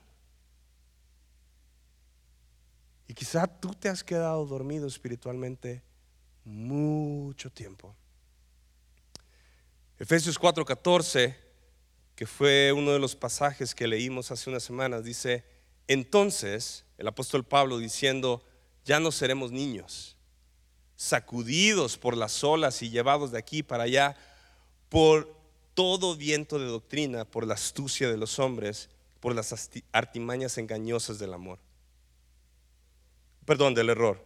[3.08, 5.84] Y quizá tú te has quedado dormido espiritualmente
[6.44, 7.96] mucho tiempo.
[10.00, 11.36] Efesios 4:14,
[12.16, 15.46] que fue uno de los pasajes que leímos hace unas semanas, dice,
[15.88, 18.44] entonces el apóstol Pablo diciendo,
[18.86, 20.16] ya no seremos niños,
[20.96, 24.16] sacudidos por las olas y llevados de aquí para allá
[24.88, 25.36] por
[25.74, 31.34] todo viento de doctrina, por la astucia de los hombres, por las artimañas engañosas del
[31.34, 31.60] amor
[33.46, 34.26] perdón, del error.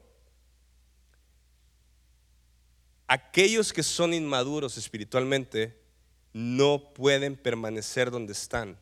[3.08, 5.78] Aquellos que son inmaduros espiritualmente
[6.32, 8.80] no pueden permanecer donde están.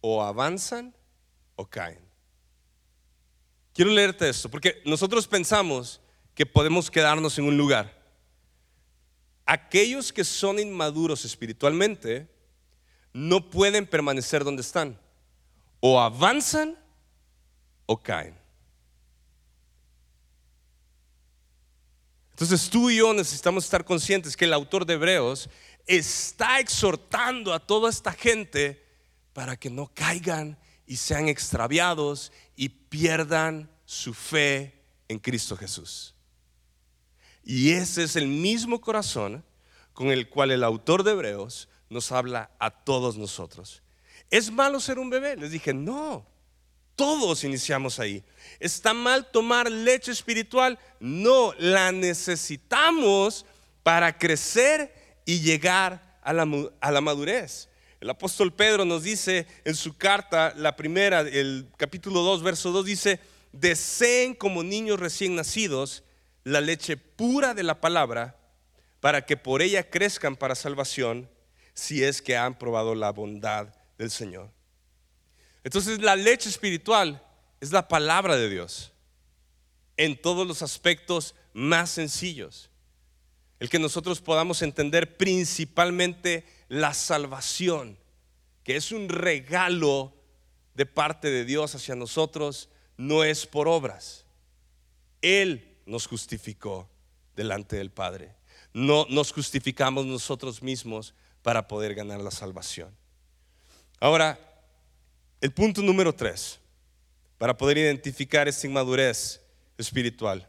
[0.00, 0.94] O avanzan
[1.56, 2.00] o caen.
[3.74, 6.00] Quiero leerte esto, porque nosotros pensamos
[6.34, 8.02] que podemos quedarnos en un lugar.
[9.46, 12.28] Aquellos que son inmaduros espiritualmente
[13.12, 14.98] no pueden permanecer donde están.
[15.80, 16.78] O avanzan
[17.86, 18.42] o caen.
[22.30, 25.48] Entonces tú y yo necesitamos estar conscientes que el autor de Hebreos
[25.86, 28.84] está exhortando a toda esta gente
[29.32, 32.32] para que no caigan y sean extraviados
[32.62, 36.14] y pierdan su fe en Cristo Jesús.
[37.42, 39.44] Y ese es el mismo corazón
[39.92, 43.82] con el cual el autor de Hebreos nos habla a todos nosotros.
[44.30, 45.34] ¿Es malo ser un bebé?
[45.36, 46.24] Les dije, no,
[46.94, 48.22] todos iniciamos ahí.
[48.60, 50.78] ¿Está mal tomar leche espiritual?
[51.00, 53.44] No, la necesitamos
[53.82, 57.68] para crecer y llegar a la, madurez.
[58.02, 62.84] El apóstol Pedro nos dice en su carta, la primera, el capítulo 2, verso 2,
[62.84, 63.20] dice,
[63.52, 66.02] deseen como niños recién nacidos
[66.42, 68.36] la leche pura de la palabra
[68.98, 71.30] para que por ella crezcan para salvación
[71.74, 74.50] si es que han probado la bondad del Señor.
[75.62, 77.24] Entonces la leche espiritual
[77.60, 78.90] es la palabra de Dios
[79.96, 82.68] en todos los aspectos más sencillos.
[83.60, 87.98] El que nosotros podamos entender principalmente la salvación,
[88.64, 90.14] que es un regalo
[90.74, 94.24] de parte de Dios hacia nosotros, no es por obras.
[95.20, 96.88] Él nos justificó
[97.36, 98.34] delante del Padre.
[98.72, 101.12] No nos justificamos nosotros mismos
[101.42, 102.96] para poder ganar la salvación.
[104.00, 104.40] Ahora,
[105.42, 106.58] el punto número tres,
[107.36, 109.42] para poder identificar esta inmadurez
[109.76, 110.48] espiritual,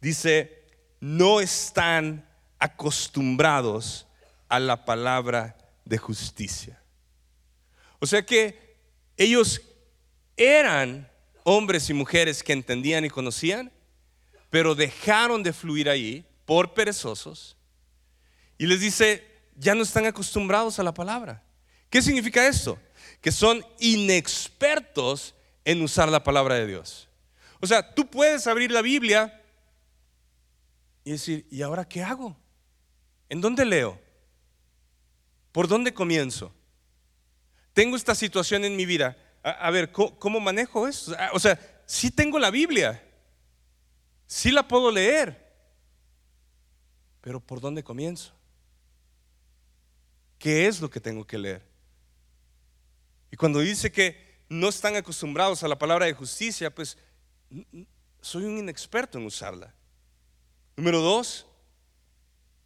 [0.00, 0.64] dice,
[0.98, 4.08] no están acostumbrados
[4.52, 6.78] a la palabra de justicia.
[8.00, 8.76] O sea que
[9.16, 9.62] ellos
[10.36, 11.10] eran
[11.42, 13.72] hombres y mujeres que entendían y conocían,
[14.50, 17.56] pero dejaron de fluir ahí por perezosos.
[18.58, 19.26] Y les dice,
[19.56, 21.42] ya no están acostumbrados a la palabra.
[21.88, 22.78] ¿Qué significa esto?
[23.22, 25.34] Que son inexpertos
[25.64, 27.08] en usar la palabra de Dios.
[27.58, 29.42] O sea, tú puedes abrir la Biblia
[31.04, 32.36] y decir, ¿y ahora qué hago?
[33.30, 34.01] ¿En dónde leo?
[35.52, 36.52] ¿Por dónde comienzo?
[37.74, 39.16] Tengo esta situación en mi vida.
[39.42, 41.14] A, ver, ¿cómo, manejo eso?
[41.32, 43.02] O sea, sí tengo la Biblia.
[44.26, 45.42] Sí la puedo leer.
[47.20, 48.32] Pero ¿por dónde comienzo?
[50.38, 51.62] ¿Qué es lo que tengo que leer?
[53.30, 56.98] Y cuando dice que no están acostumbrados a la palabra de justicia, pues
[58.20, 59.74] soy un inexperto en usarla.
[60.76, 61.46] Número dos,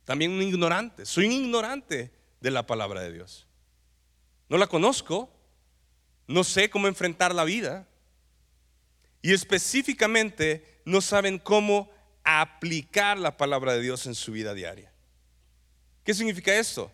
[0.04, 1.04] también un ignorante.
[1.04, 2.12] Soy un ignorante
[2.46, 3.44] de la palabra de Dios.
[4.48, 5.28] No la conozco,
[6.28, 7.88] no sé cómo enfrentar la vida
[9.20, 11.90] y específicamente no saben cómo
[12.22, 14.92] aplicar la palabra de Dios en su vida diaria.
[16.04, 16.92] ¿Qué significa esto?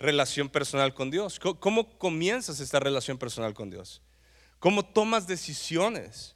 [0.00, 1.38] Relación personal con Dios.
[1.38, 4.02] ¿Cómo comienzas esta relación personal con Dios?
[4.58, 6.34] ¿Cómo tomas decisiones?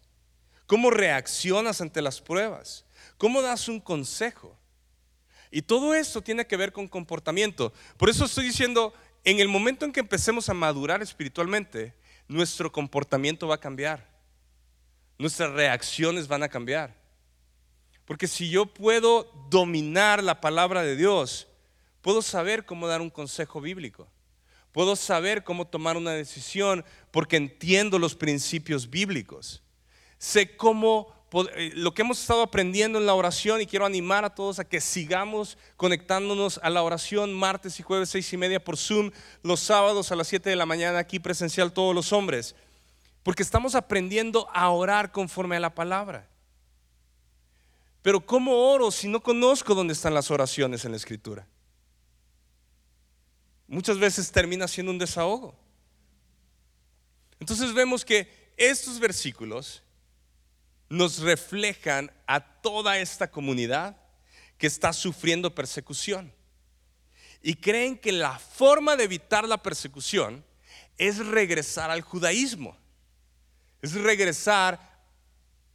[0.69, 2.85] ¿Cómo reaccionas ante las pruebas?
[3.19, 4.57] ¿Cómo das un consejo?
[5.55, 7.73] Y todo esto tiene que ver con comportamiento.
[7.97, 8.93] Por eso estoy diciendo,
[9.23, 11.95] en el momento en que empecemos a madurar espiritualmente,
[12.27, 14.05] nuestro comportamiento va a cambiar.
[15.17, 16.93] Nuestras reacciones van a cambiar.
[18.05, 21.47] Porque si yo puedo dominar la palabra de Dios,
[22.01, 24.11] puedo saber cómo dar un consejo bíblico.
[24.73, 29.63] Puedo saber cómo tomar una decisión porque entiendo los principios bíblicos.
[30.19, 34.61] Sé cómo lo que hemos estado aprendiendo en la oración y quiero animar a todos
[34.61, 39.11] a que sigamos conectándonos a la oración martes y jueves seis y media por Zoom,
[39.43, 42.55] los sábados a las 7 de la mañana aquí presencial todos los hombres,
[43.25, 46.29] porque estamos aprendiendo a orar conforme a la palabra.
[48.01, 51.49] Pero ¿cómo oro si no conozco dónde están las oraciones en la escritura?
[53.67, 55.57] Muchas veces termina siendo un desahogo.
[57.41, 59.84] Entonces vemos que estos versículos
[60.95, 63.97] nos reflejan a toda esta comunidad
[64.59, 66.33] que está sufriendo persecución.
[67.43, 70.45] Y creen que la forma de evitar la persecución
[70.97, 72.77] es regresar al judaísmo.
[73.83, 74.95] Es regresar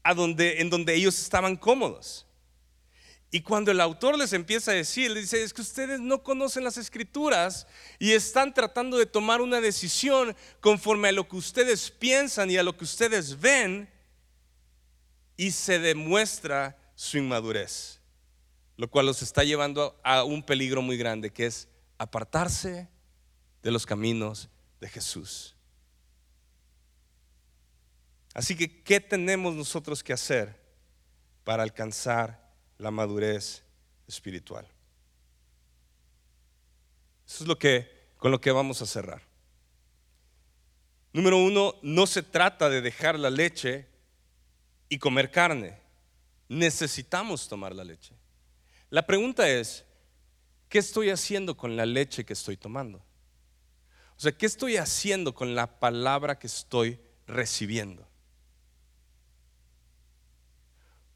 [0.02, 2.26] a donde en donde ellos estaban cómodos.
[3.32, 6.64] Y cuando el autor les empieza a decir, les dice, es que ustedes no conocen
[6.64, 7.68] las escrituras
[8.00, 12.64] y están tratando de tomar una decisión conforme a lo que ustedes piensan y a
[12.64, 13.88] lo que ustedes ven,
[15.40, 18.02] y se demuestra su inmadurez,
[18.76, 22.90] lo cual los está llevando a un peligro muy grande, que es apartarse
[23.64, 24.50] de los caminos
[24.82, 25.56] de Jesús.
[28.34, 30.62] Así que, ¿qué tenemos nosotros que hacer
[31.46, 33.64] para alcanzar la madurez
[34.10, 34.68] espiritual?
[37.26, 39.22] Eso es lo que, con lo que vamos a cerrar.
[41.14, 43.89] Número uno, no se trata de dejar la leche
[44.90, 45.80] y comer carne.
[46.50, 48.14] Necesitamos tomar la leche.
[48.90, 49.86] La pregunta es,
[50.68, 52.98] ¿qué estoy haciendo con la leche que estoy tomando?
[54.18, 58.06] O sea, ¿qué estoy haciendo con la palabra que estoy recibiendo?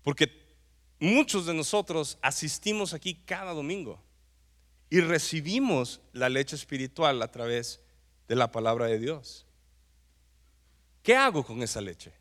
[0.03, 0.31] Porque
[0.99, 4.01] muchos de nosotros asistimos aquí cada domingo
[4.89, 7.81] y recibimos la leche espiritual a través
[8.27, 9.45] de la palabra de Dios.
[11.01, 12.13] ¿Qué hago con esa leche?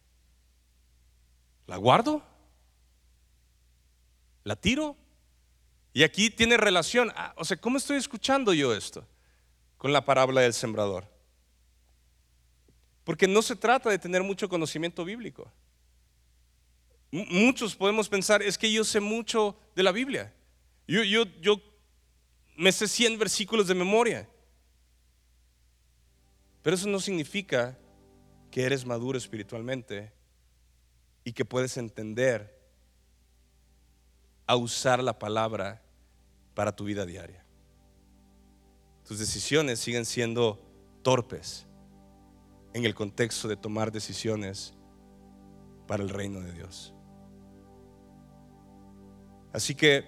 [1.67, 2.23] ¿La guardo?
[4.45, 4.97] ¿La tiro?
[5.93, 7.13] Y aquí tiene relación.
[7.15, 9.07] Ah, o sea, ¿cómo estoy escuchando yo esto?
[9.77, 11.07] Con la parábola del sembrador.
[13.05, 15.51] Porque no se trata de tener mucho conocimiento bíblico.
[17.11, 20.33] muchos podemos pensar, es que yo sé mucho de la Biblia.
[20.87, 21.61] Yo, yo, yo
[22.57, 24.29] me sé 100 versículos de memoria.
[26.63, 27.77] Pero eso no significa
[28.51, 30.13] que eres maduro espiritualmente
[31.25, 32.59] y que puedes entender
[34.47, 35.83] a usar la palabra
[36.55, 37.45] para tu vida diaria.
[39.07, 40.61] Tus decisiones siguen siendo
[41.03, 41.67] torpes
[42.73, 44.75] en el contexto de tomar decisiones
[45.87, 46.95] para el reino de Dios.
[49.53, 50.05] Así que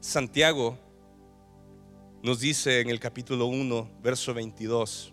[0.00, 0.78] Santiago
[2.22, 5.12] nos dice en el capítulo 1, verso 22,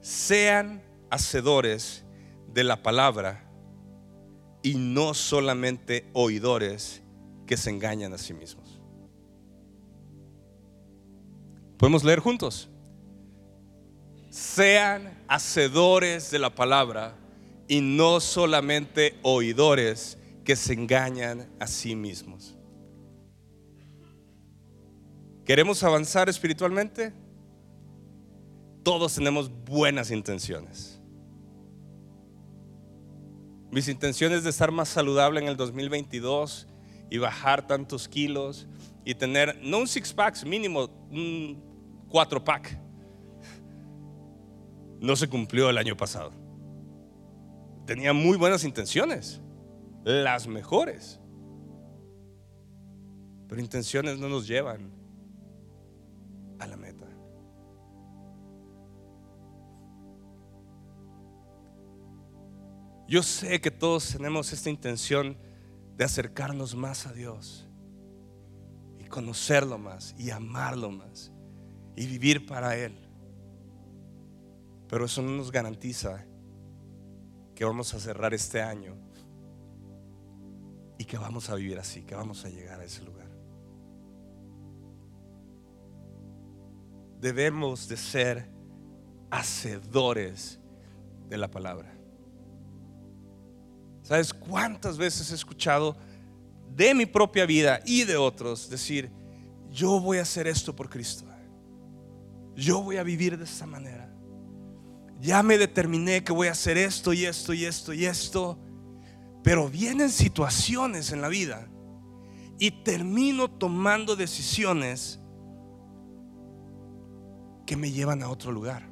[0.00, 2.01] sean hacedores
[2.52, 3.48] de la palabra
[4.62, 7.02] y no solamente oidores
[7.46, 8.80] que se engañan a sí mismos.
[11.76, 12.68] Podemos leer juntos.
[14.30, 17.16] Sean hacedores de la palabra
[17.68, 22.56] y no solamente oidores que se engañan a sí mismos.
[25.44, 27.12] ¿Queremos avanzar espiritualmente?
[28.84, 30.91] Todos tenemos buenas intenciones.
[33.72, 36.68] Mis intenciones de estar más saludable en el 2022
[37.08, 38.68] y bajar tantos kilos
[39.02, 42.78] y tener, no un six pack, mínimo un cuatro pack,
[45.00, 46.32] no se cumplió el año pasado.
[47.86, 49.40] Tenía muy buenas intenciones,
[50.04, 51.18] las mejores.
[53.48, 54.92] Pero intenciones no nos llevan
[63.12, 65.36] Yo sé que todos tenemos esta intención
[65.98, 67.68] de acercarnos más a Dios
[68.98, 71.30] y conocerlo más y amarlo más
[71.94, 72.96] y vivir para Él.
[74.88, 76.24] Pero eso no nos garantiza
[77.54, 78.96] que vamos a cerrar este año
[80.96, 83.28] y que vamos a vivir así, que vamos a llegar a ese lugar.
[87.20, 88.48] Debemos de ser
[89.30, 90.58] hacedores
[91.28, 92.01] de la palabra.
[94.02, 95.96] ¿Sabes cuántas veces he escuchado
[96.74, 99.10] de mi propia vida y de otros decir,
[99.70, 101.24] yo voy a hacer esto por Cristo?
[102.54, 104.12] Yo voy a vivir de esta manera.
[105.20, 108.58] Ya me determiné que voy a hacer esto y esto y esto y esto.
[109.42, 111.68] Pero vienen situaciones en la vida
[112.58, 115.18] y termino tomando decisiones
[117.66, 118.91] que me llevan a otro lugar.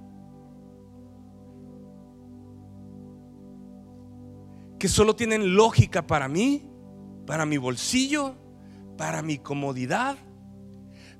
[4.81, 6.67] Que solo tienen lógica para mí,
[7.27, 8.35] para mi bolsillo,
[8.97, 10.17] para mi comodidad.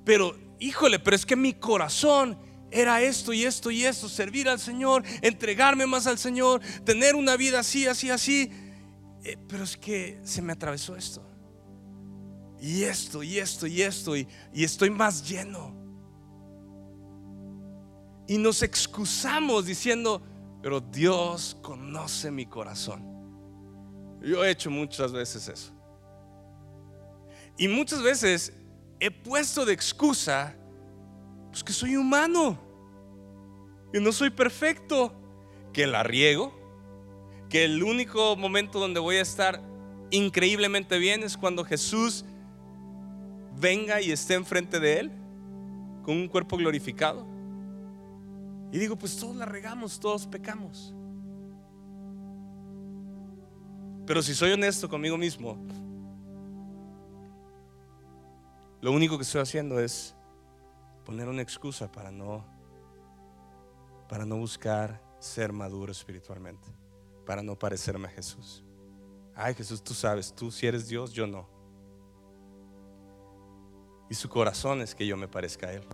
[0.03, 2.37] Pero, híjole, pero es que mi corazón
[2.71, 7.37] era esto y esto y esto, servir al Señor, entregarme más al Señor, tener una
[7.37, 8.51] vida así, así, así.
[9.23, 11.23] Eh, pero es que se me atravesó esto.
[12.59, 15.75] Y esto, y esto, y esto, y, y estoy más lleno.
[18.27, 20.23] Y nos excusamos diciendo,
[20.63, 23.10] pero Dios conoce mi corazón.
[24.21, 25.71] Yo he hecho muchas veces eso.
[27.57, 28.53] Y muchas veces
[28.99, 30.55] he puesto de excusa,
[31.49, 32.59] pues que soy humano,
[33.91, 35.13] que no soy perfecto,
[35.73, 36.53] que la riego,
[37.49, 39.61] que el único momento donde voy a estar
[40.11, 42.25] increíblemente bien es cuando Jesús
[43.59, 45.11] venga y esté enfrente de Él
[46.03, 47.25] con un cuerpo glorificado.
[48.71, 50.93] Y digo, pues todos la regamos, todos pecamos.
[54.11, 55.57] Pero si soy honesto conmigo mismo,
[58.81, 60.13] lo único que estoy haciendo es
[61.05, 62.45] poner una excusa para no
[64.09, 66.67] para no buscar ser maduro espiritualmente,
[67.25, 68.65] para no parecerme a Jesús.
[69.33, 71.47] Ay, Jesús, tú sabes, tú si eres Dios, yo no.
[74.09, 75.87] Y su corazón es que yo me parezca a Él.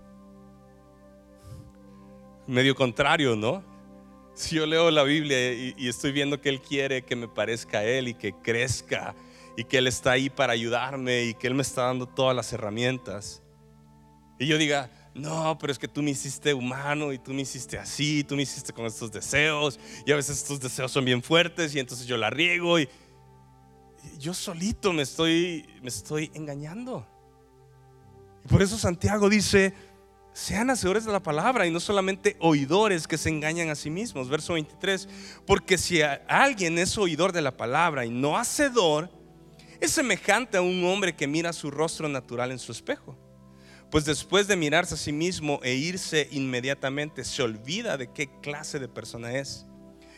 [2.48, 3.77] Medio contrario, ¿no?
[4.38, 7.84] Si yo leo la Biblia y, estoy viendo que Él quiere que me parezca a
[7.84, 9.16] Él y que crezca
[9.58, 12.54] y que Él está ahí para ayudarme y que Él me está dando todas las
[12.54, 13.42] herramientas.
[14.38, 17.80] Y yo diga, no, pero es que tú me hiciste humano y tú me hiciste
[17.80, 21.74] así, tú me hiciste con estos deseos y a veces estos deseos son bien fuertes
[21.74, 22.88] y entonces yo la riego y,
[24.20, 27.08] yo solito me estoy, me estoy engañando.
[28.46, 29.74] Y por eso Santiago dice,
[30.38, 34.30] sean hacedores de la palabra y no solamente oidores que se engañan a sí mismos.
[34.30, 35.10] Verso 23,
[35.48, 39.10] porque si alguien es oidor de la palabra y no hacedor,
[39.82, 43.18] es semejante a un hombre que mira su rostro natural en su espejo.
[43.90, 48.78] Pues después de mirarse a sí mismo e irse inmediatamente, se olvida de qué clase
[48.78, 49.66] de persona es.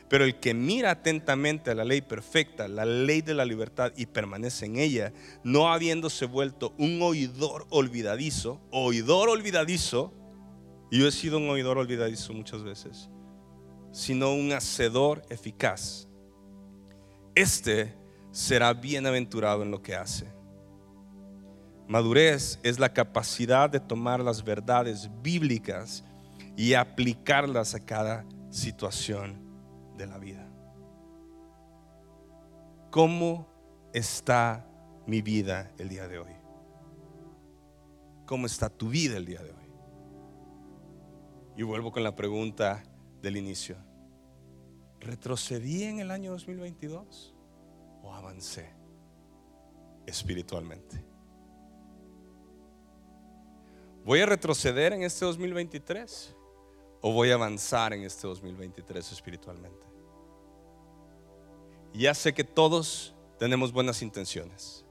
[0.09, 4.07] Pero el que mira atentamente a la ley perfecta, la ley de la libertad, y
[4.07, 10.11] permanece en ella, no habiéndose vuelto un oidor olvidadizo, oidor olvidadizo,
[10.89, 13.09] y yo he sido un oidor olvidadizo muchas veces,
[13.91, 16.07] sino un hacedor eficaz.
[17.35, 17.95] Este
[18.31, 20.27] será bienaventurado en lo que hace.
[21.87, 26.03] Madurez es la capacidad de tomar las verdades bíblicas
[26.57, 29.48] y aplicarlas a cada situación
[29.99, 30.49] de la vida.
[32.89, 33.47] ¿cómo
[33.93, 34.65] está
[35.05, 36.31] mi vida el día de hoy?
[38.25, 39.57] ¿Cómo está tu vida el día de hoy?
[41.57, 42.83] Y vuelvo con la pregunta
[43.21, 43.75] del inicio.
[44.99, 47.33] ¿Retrocedí en el año 2022
[48.03, 48.69] o avancé
[50.05, 51.03] espiritualmente?
[54.05, 56.35] ¿Voy a retroceder en este 2023
[57.01, 59.88] o voy a avanzar en este 2023 espiritualmente?
[61.93, 64.85] Ya sé que todos tenemos buenas intenciones,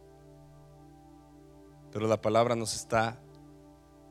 [1.93, 3.21] pero la palabra nos está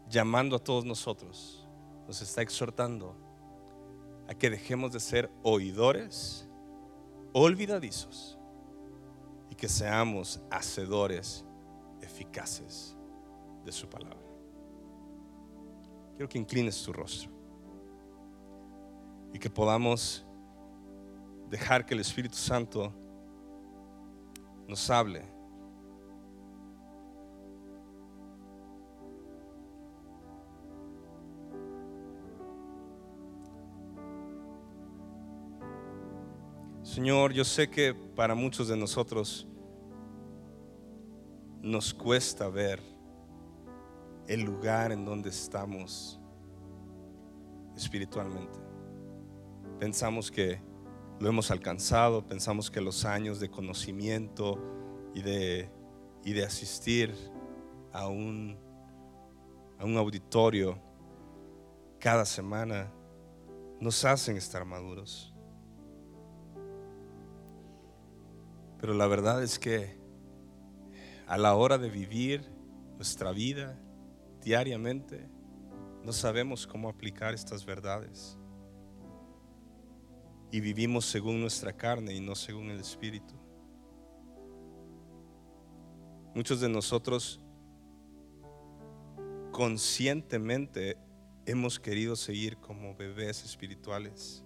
[0.10, 1.68] llamando a todos nosotros,
[2.08, 3.16] nos está exhortando
[4.28, 6.48] a que dejemos de ser oidores,
[7.34, 8.38] olvidadizos
[9.50, 11.46] y que seamos hacedores
[12.02, 12.96] eficaces
[13.66, 14.18] de su palabra.
[16.16, 17.32] Quiero que inclines tu rostro
[19.34, 20.27] y que podamos
[21.50, 22.94] dejar que el Espíritu Santo
[24.68, 25.24] nos hable.
[36.84, 39.48] Señor, yo sé que para muchos de nosotros
[41.62, 42.82] nos cuesta ver
[44.28, 46.20] el lugar en donde estamos
[47.76, 48.60] espiritualmente.
[49.80, 50.60] Pensamos que
[51.20, 54.60] lo hemos alcanzado, pensamos que los años de conocimiento
[55.16, 55.70] y de,
[56.24, 57.16] y de asistir
[57.92, 58.58] a un,
[59.80, 60.80] a un auditorio
[62.00, 62.92] cada semana
[63.80, 65.34] nos hacen estar maduros.
[68.80, 69.98] Pero la verdad es que
[71.28, 72.48] a la hora de vivir
[72.96, 73.80] nuestra vida,
[74.42, 75.28] diariamente,
[76.04, 78.38] no sabemos cómo aplicar estas verdades.
[80.52, 83.34] Y vivimos según nuestra carne y no según el Espíritu.
[86.34, 87.42] Muchos de nosotros
[89.52, 90.98] conscientemente
[91.46, 94.44] hemos querido seguir como bebés espirituales,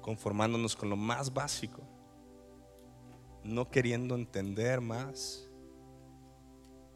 [0.00, 1.82] conformándonos con lo más básico,
[3.42, 5.50] no queriendo entender más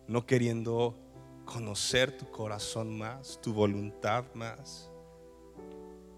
[0.06, 0.94] no queriendo
[1.44, 4.90] conocer tu corazón más, tu voluntad más.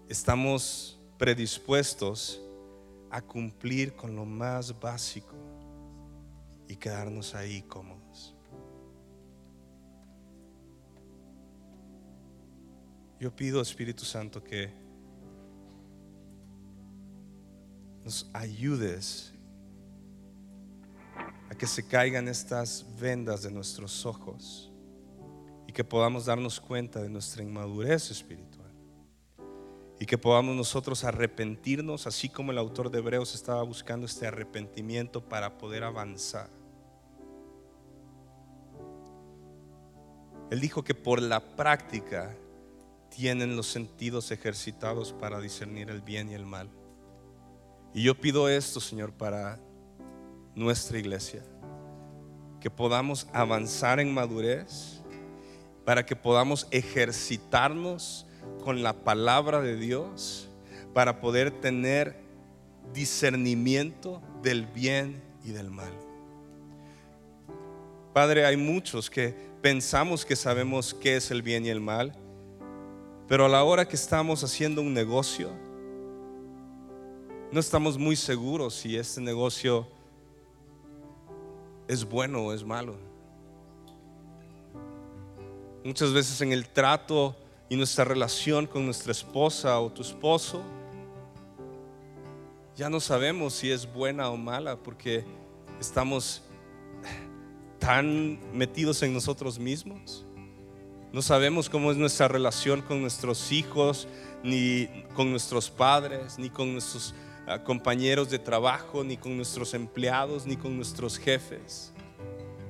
[0.09, 2.41] Estamos predispuestos
[3.11, 5.35] a cumplir con lo más básico
[6.65, 8.33] y quedarnos ahí cómodos.
[13.19, 14.71] Yo pido, Espíritu Santo, que
[18.05, 19.33] nos ayudes
[21.49, 24.71] a que se caigan estas vendas de nuestros ojos
[25.67, 28.56] y que podamos darnos cuenta de nuestra inmadurez espiritual
[29.99, 35.21] y que podamos nosotros arrepentirnos así como el autor de Hebreos estaba buscando este arrepentimiento
[35.21, 36.49] para poder avanzar.
[40.51, 42.35] Él dijo que por la práctica
[43.09, 46.69] tienen los sentidos ejercitados para discernir el bien y el mal.
[47.93, 49.59] Y yo pido esto, Señor, para
[50.55, 51.43] nuestra iglesia.
[52.61, 55.01] Que podamos avanzar en madurez,
[55.83, 58.26] para que podamos ejercitarnos
[58.63, 60.49] con la palabra de Dios,
[60.93, 62.15] para poder tener
[62.93, 65.91] discernimiento del bien y del mal.
[68.13, 72.13] Padre, hay muchos que pensamos que sabemos qué es el bien y el mal,
[73.27, 75.51] pero a la hora que estamos haciendo un negocio,
[77.51, 79.87] no estamos muy seguros si este negocio
[81.87, 82.95] es bueno o es malo.
[85.83, 87.35] Muchas veces en el trato
[87.69, 90.61] y nuestra relación con nuestra esposa o tu esposo,
[92.75, 95.25] ya no sabemos si es buena o mala porque
[95.79, 96.43] estamos
[97.79, 100.25] tan metidos en nosotros mismos.
[101.11, 104.07] No sabemos cómo es nuestra relación con nuestros hijos,
[104.43, 107.15] ni con nuestros padres, ni con nuestros
[107.63, 111.93] compañeros de trabajo, ni con nuestros empleados, ni con nuestros jefes.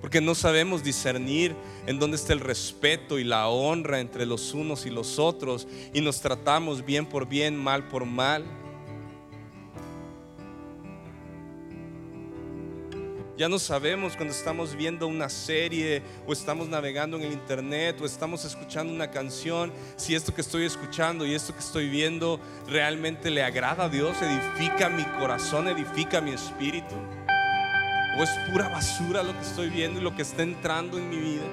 [0.01, 4.85] Porque no sabemos discernir en dónde está el respeto y la honra entre los unos
[4.85, 8.45] y los otros y nos tratamos bien por bien, mal por mal.
[13.37, 18.05] Ya no sabemos cuando estamos viendo una serie o estamos navegando en el internet o
[18.05, 23.29] estamos escuchando una canción, si esto que estoy escuchando y esto que estoy viendo realmente
[23.29, 26.95] le agrada a Dios, edifica mi corazón, edifica mi espíritu.
[28.18, 31.18] O es pura basura lo que estoy viendo y lo que está entrando en mi
[31.18, 31.45] vida.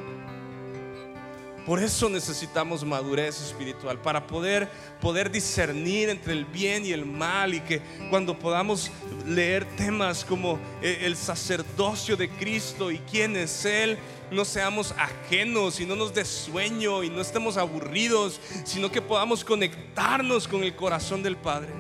[1.67, 4.69] Por eso necesitamos madurez espiritual, para poder,
[5.01, 8.91] poder discernir entre el bien y el mal y que cuando podamos
[9.27, 13.99] leer temas como eh, el sacerdocio de Cristo y quién es Él,
[14.31, 19.43] no seamos ajenos y no nos dé sueño y no estemos aburridos, sino que podamos
[19.43, 21.71] conectarnos con el corazón del Padre.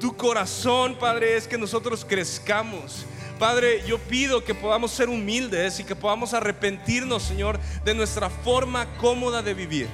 [0.00, 3.06] Tu corazón, Padre, es que nosotros crezcamos
[3.38, 8.86] Padre, yo pido que podamos ser humildes y que podamos arrepentirnos, Señor, de nuestra forma
[8.96, 9.88] cómoda de vivir.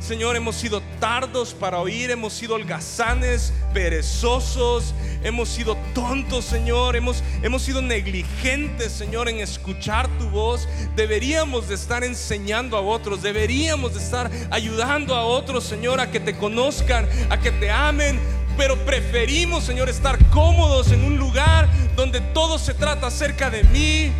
[0.00, 7.22] Señor, hemos sido tardos para oír, hemos sido holgazanes, perezosos, hemos sido tontos, Señor, hemos,
[7.42, 10.66] hemos sido negligentes, Señor, en escuchar tu voz.
[10.96, 16.18] Deberíamos de estar enseñando a otros, deberíamos de estar ayudando a otros, Señor, a que
[16.18, 18.18] te conozcan, a que te amen,
[18.60, 24.12] pero preferimos, Señor, estar cómodos en un lugar donde todo se trata acerca de mí.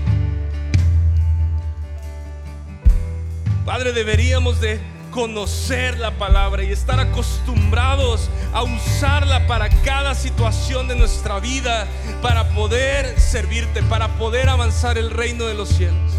[3.67, 4.81] Padre, deberíamos de
[5.11, 11.87] conocer la palabra y estar acostumbrados a usarla para cada situación de nuestra vida,
[12.23, 16.13] para poder servirte, para poder avanzar el reino de los cielos.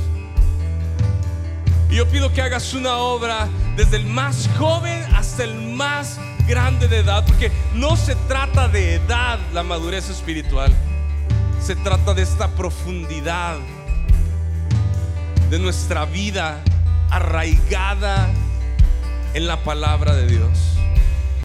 [1.90, 6.88] Y yo pido que hagas una obra desde el más joven hasta el más grande
[6.88, 10.74] de edad, porque no se trata de edad la madurez espiritual,
[11.62, 13.58] se trata de esta profundidad
[15.50, 16.62] de nuestra vida
[17.10, 18.30] arraigada
[19.34, 20.81] en la palabra de Dios.